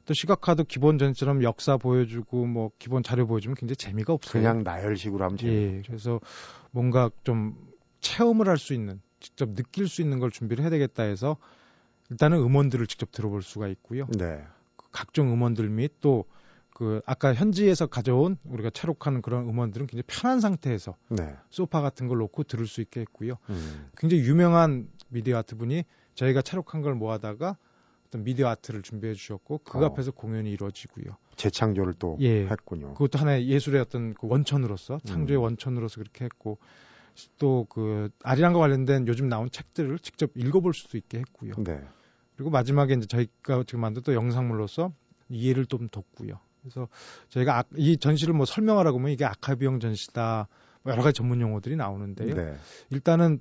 또 0.06 0.14
시각화도 0.14 0.64
기본 0.64 0.98
전처럼 0.98 1.42
역사 1.42 1.76
보여주고 1.76 2.46
뭐 2.46 2.70
기본 2.78 3.02
자료 3.02 3.26
보여주면 3.26 3.56
굉장히 3.56 3.76
재미가 3.76 4.12
없어요. 4.12 4.42
그냥 4.42 4.62
나열식으로 4.62 5.24
하면 5.24 5.36
재미 5.36 5.52
예. 5.52 5.82
그래서 5.86 6.20
뭔가 6.70 7.10
좀 7.24 7.56
체험을 8.00 8.48
할 8.48 8.56
수 8.58 8.72
있는 8.72 9.00
직접 9.20 9.54
느낄 9.54 9.88
수 9.88 10.02
있는 10.02 10.18
걸 10.18 10.30
준비를 10.30 10.62
해야 10.62 10.70
되겠다 10.70 11.02
해서 11.02 11.36
일단은 12.10 12.38
음원들을 12.38 12.86
직접 12.86 13.10
들어볼 13.10 13.42
수가 13.42 13.68
있고요. 13.68 14.06
네. 14.16 14.44
그 14.76 14.86
각종 14.92 15.32
음원들 15.32 15.68
및 15.68 16.00
또 16.00 16.24
그 16.76 17.00
아까 17.06 17.32
현지에서 17.32 17.86
가져온 17.86 18.36
우리가 18.44 18.68
채록하는 18.68 19.22
그런 19.22 19.48
음원들은 19.48 19.86
굉장히 19.86 20.02
편한 20.06 20.40
상태에서 20.40 20.94
네. 21.08 21.34
소파 21.48 21.80
같은 21.80 22.06
걸 22.06 22.18
놓고 22.18 22.42
들을 22.42 22.66
수 22.66 22.82
있게 22.82 23.00
했고요. 23.00 23.38
음. 23.48 23.88
굉장히 23.96 24.24
유명한 24.24 24.86
미디어 25.08 25.38
아트 25.38 25.56
분이 25.56 25.86
저희가 26.16 26.42
채록한 26.42 26.82
걸 26.82 26.94
모아다가 26.94 27.56
어떤 28.16 28.24
미디어 28.24 28.48
아트를 28.48 28.82
준비해 28.82 29.14
주셨고 29.14 29.58
그 29.64 29.78
어. 29.78 29.84
앞에서 29.86 30.10
공연이 30.10 30.50
이루어지고요. 30.50 31.16
재창조를 31.36 31.94
또 31.98 32.16
예. 32.20 32.46
했군요. 32.46 32.94
그것도 32.94 33.18
하나의 33.18 33.46
예술의 33.48 33.80
어떤 33.82 34.14
그 34.14 34.26
원천으로서 34.26 34.98
창조의 35.04 35.38
음. 35.38 35.42
원천으로서 35.42 36.00
그렇게 36.00 36.24
했고 36.24 36.58
또 37.38 37.66
그 37.70 38.10
아리랑과 38.22 38.58
관련된 38.58 39.06
요즘 39.06 39.28
나온 39.28 39.50
책들을 39.50 39.98
직접 40.00 40.30
읽어볼 40.34 40.74
수도 40.74 40.98
있게 40.98 41.18
했고요. 41.18 41.54
네. 41.64 41.80
그리고 42.36 42.50
마지막에 42.50 42.94
이제 42.94 43.06
저희가 43.06 43.64
지금 43.66 43.80
만든 43.80 44.02
또 44.02 44.12
영상물로서 44.14 44.92
이해를 45.30 45.66
좀 45.66 45.88
돕고요. 45.88 46.38
그래서 46.62 46.88
저희가 47.30 47.58
아- 47.58 47.64
이 47.76 47.96
전시를 47.96 48.34
뭐 48.34 48.44
설명하라고 48.44 48.98
하면 48.98 49.10
이게 49.12 49.24
아카비용 49.24 49.80
전시다 49.80 50.48
뭐 50.82 50.92
여러 50.92 51.02
가지 51.02 51.14
전문 51.16 51.40
용어들이 51.40 51.76
나오는데요. 51.76 52.34
네. 52.34 52.54
일단은 52.90 53.40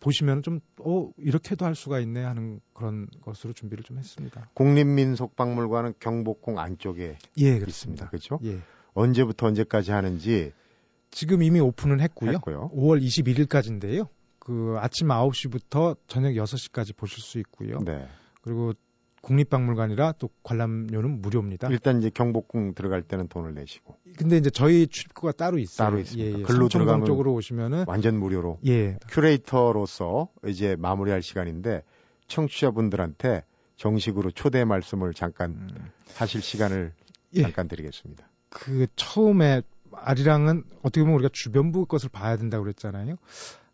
보시면 0.00 0.42
좀, 0.42 0.60
어, 0.80 1.10
이렇게도 1.18 1.64
할 1.64 1.74
수가 1.74 2.00
있네 2.00 2.22
하는 2.22 2.60
그런 2.74 3.08
것으로 3.22 3.52
준비를 3.52 3.84
좀 3.84 3.98
했습니다. 3.98 4.50
국립민속박물관은 4.54 5.94
경복궁 6.00 6.58
안쪽에 6.58 7.18
예, 7.40 7.56
있습니다. 7.56 8.08
그렇죠? 8.08 8.38
예. 8.44 8.60
언제부터 8.94 9.46
언제까지 9.46 9.92
하는지 9.92 10.52
지금 11.10 11.42
이미 11.42 11.60
오픈은 11.60 12.00
했고요. 12.00 12.32
했고요. 12.32 12.70
5월 12.74 13.02
21일까지인데요. 13.02 14.08
그 14.38 14.76
아침 14.78 15.08
9시부터 15.08 15.96
저녁 16.06 16.30
6시까지 16.30 16.96
보실 16.96 17.22
수 17.22 17.38
있고요. 17.38 17.80
네. 17.80 18.06
그리고 18.42 18.74
국립박물관이라 19.26 20.12
또 20.18 20.30
관람료는 20.44 21.20
무료입니다. 21.20 21.68
일단 21.70 21.98
이제 21.98 22.10
경복궁 22.10 22.74
들어갈 22.74 23.02
때는 23.02 23.26
돈을 23.28 23.54
내시고 23.54 23.96
근데 24.16 24.36
이제 24.36 24.50
저희 24.50 24.86
출입구가 24.86 25.32
따로 25.32 25.58
있어요. 25.58 25.88
따로 25.88 25.98
있습니까? 26.00 26.30
예, 26.38 26.40
예. 26.40 26.42
글로 26.44 26.68
들어가면- 26.68 27.06
쪽으로 27.06 27.34
오시면은 27.34 27.84
완전 27.88 28.18
무료로 28.18 28.60
예. 28.66 28.96
큐레이터로서 29.08 30.28
이제 30.46 30.76
마무리할 30.78 31.22
시간인데 31.22 31.82
청취자분들한테 32.28 33.42
정식으로 33.76 34.30
초대 34.30 34.64
말씀을 34.64 35.12
잠깐 35.12 35.50
음, 35.50 35.68
하실 36.16 36.40
시간을 36.40 36.92
예. 37.34 37.42
잠깐 37.42 37.68
드리겠습니다. 37.68 38.28
그 38.48 38.86
처음에 38.96 39.62
아리랑은 39.92 40.62
어떻게 40.82 41.00
보면 41.00 41.14
우리가 41.16 41.30
주변부 41.32 41.86
것을 41.86 42.08
봐야 42.10 42.36
된다고 42.36 42.62
그랬잖아요. 42.64 43.16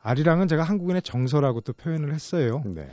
아리랑은 0.02 0.48
제가 0.48 0.62
한국인의 0.64 1.02
정서라고 1.02 1.60
또 1.60 1.72
표현을 1.72 2.12
했어요. 2.14 2.62
네. 2.64 2.88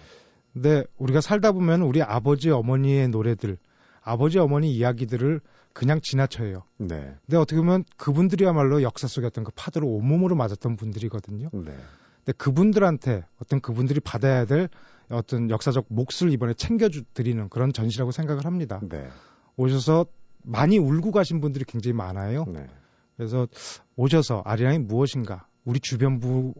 근데 0.53 0.83
우리가 0.97 1.21
살다 1.21 1.51
보면 1.51 1.81
우리 1.81 2.01
아버지 2.01 2.49
어머니의 2.49 3.09
노래들, 3.09 3.57
아버지 4.01 4.39
어머니 4.39 4.71
이야기들을 4.73 5.41
그냥 5.73 6.01
지나쳐요. 6.01 6.63
네. 6.77 7.15
근데 7.25 7.37
어떻게 7.37 7.57
보면 7.57 7.85
그분들이야말로 7.97 8.81
역사 8.81 9.07
속의 9.07 9.27
어떤 9.27 9.43
그 9.43 9.51
파도를 9.55 9.87
온몸으로 9.87 10.35
맞았던 10.35 10.75
분들이거든요. 10.75 11.49
네. 11.53 11.75
근데 12.25 12.37
그분들한테 12.37 13.23
어떤 13.41 13.61
그분들이 13.61 13.99
받아야 13.99 14.45
될 14.45 14.69
어떤 15.09 15.49
역사적 15.49 15.85
몫을 15.89 16.31
이번에 16.31 16.53
챙겨드리는 16.53 17.49
그런 17.49 17.71
전시라고 17.73 18.11
생각을 18.11 18.45
합니다. 18.45 18.79
네. 18.83 19.09
오셔서 19.57 20.05
많이 20.43 20.77
울고 20.77 21.11
가신 21.11 21.41
분들이 21.41 21.65
굉장히 21.65 21.93
많아요. 21.93 22.45
네. 22.47 22.67
그래서 23.17 23.47
오셔서 23.95 24.43
아리랑이 24.45 24.79
무엇인가, 24.79 25.47
우리 25.65 25.79
주변부 25.79 26.53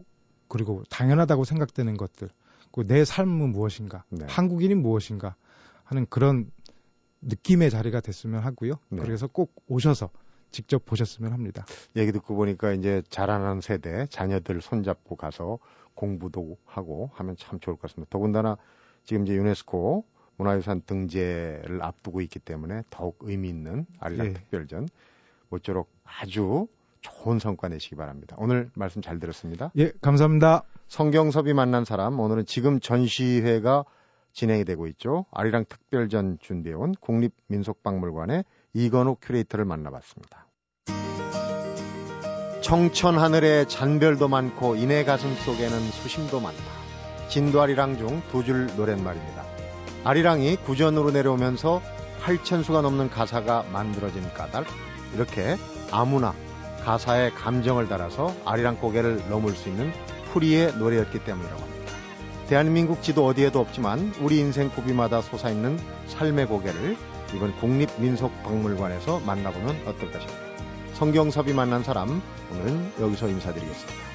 그리고 0.48 0.82
당연하다고 0.90 1.44
생각되는 1.44 1.96
것들, 1.96 2.28
내 2.86 3.04
삶은 3.04 3.50
무엇인가, 3.50 4.04
네. 4.10 4.24
한국인이 4.28 4.74
무엇인가 4.74 5.34
하는 5.84 6.06
그런 6.08 6.50
느낌의 7.22 7.70
자리가 7.70 8.00
됐으면 8.00 8.40
하고요. 8.42 8.74
네. 8.88 9.02
그래서 9.02 9.26
꼭 9.26 9.52
오셔서 9.66 10.10
직접 10.50 10.84
보셨으면 10.84 11.32
합니다. 11.32 11.64
얘기 11.96 12.12
듣고 12.12 12.34
보니까 12.34 12.72
이제 12.72 13.02
자라나는 13.08 13.60
세대 13.60 14.06
자녀들 14.06 14.60
손잡고 14.60 15.16
가서 15.16 15.58
공부도 15.94 16.56
하고 16.64 17.10
하면 17.14 17.36
참 17.36 17.60
좋을 17.60 17.76
것 17.76 17.82
같습니다. 17.82 18.08
더군다나 18.10 18.56
지금 19.04 19.24
이제 19.24 19.34
유네스코 19.34 20.04
문화유산 20.36 20.82
등재를 20.86 21.82
앞두고 21.82 22.20
있기 22.22 22.38
때문에 22.38 22.82
더욱 22.88 23.18
의미 23.20 23.48
있는 23.48 23.86
아리랑 23.98 24.28
예. 24.28 24.32
특별전 24.32 24.88
모쪼록 25.50 25.90
아주 26.04 26.68
좋은 27.00 27.38
성과 27.38 27.68
내시기 27.68 27.96
바랍니다. 27.96 28.36
오늘 28.38 28.70
말씀 28.74 29.02
잘 29.02 29.18
들었습니다. 29.18 29.70
예, 29.78 29.92
감사합니다. 30.00 30.64
성경섭이 30.88 31.52
만난 31.54 31.84
사람 31.84 32.18
오늘은 32.18 32.46
지금 32.46 32.80
전시회가 32.80 33.84
진행이 34.32 34.64
되고 34.64 34.86
있죠. 34.88 35.26
아리랑 35.32 35.64
특별전 35.68 36.38
준비해온 36.40 36.94
국립민속박물관의 37.00 38.44
이건욱 38.74 39.16
큐레이터를 39.20 39.64
만나봤습니다. 39.64 40.46
청천 42.62 43.18
하늘에 43.18 43.64
잔별도 43.66 44.28
많고 44.28 44.76
인의 44.76 45.04
가슴 45.04 45.34
속에는 45.34 45.80
수심도 45.90 46.40
많다. 46.40 46.62
진도 47.28 47.60
아리랑 47.62 47.96
중 47.96 48.20
두 48.30 48.44
줄 48.44 48.66
노랫말입니다. 48.76 49.44
아리랑이 50.04 50.56
구전으로 50.56 51.10
내려오면서 51.10 51.80
8천수가 52.22 52.82
넘는 52.82 53.08
가사가 53.10 53.64
만들어진 53.72 54.22
까닭 54.34 54.66
이렇게 55.14 55.56
아무나 55.90 56.34
가사에 56.84 57.30
감정을 57.30 57.88
달아서 57.88 58.34
아리랑 58.44 58.76
고개를 58.78 59.28
넘을 59.28 59.52
수 59.52 59.68
있는 59.68 59.92
풀이의 60.32 60.76
노래였기 60.76 61.24
때문이라고 61.24 61.60
합니다. 61.60 61.92
대한민국 62.48 63.02
지도 63.02 63.26
어디에도 63.26 63.60
없지만 63.60 64.12
우리 64.20 64.38
인생 64.38 64.70
고비마다 64.70 65.22
솟아있는 65.22 65.78
삶의 66.08 66.46
고개를 66.46 66.96
이번 67.34 67.54
국립민속박물관에서 67.56 69.20
만나보면 69.20 69.86
어떨 69.86 70.10
것입니다. 70.10 70.50
성경섭이 70.94 71.52
만난 71.52 71.82
사람 71.84 72.20
오늘은 72.50 72.92
여기서 73.00 73.28
인사드리겠습니다. 73.28 74.09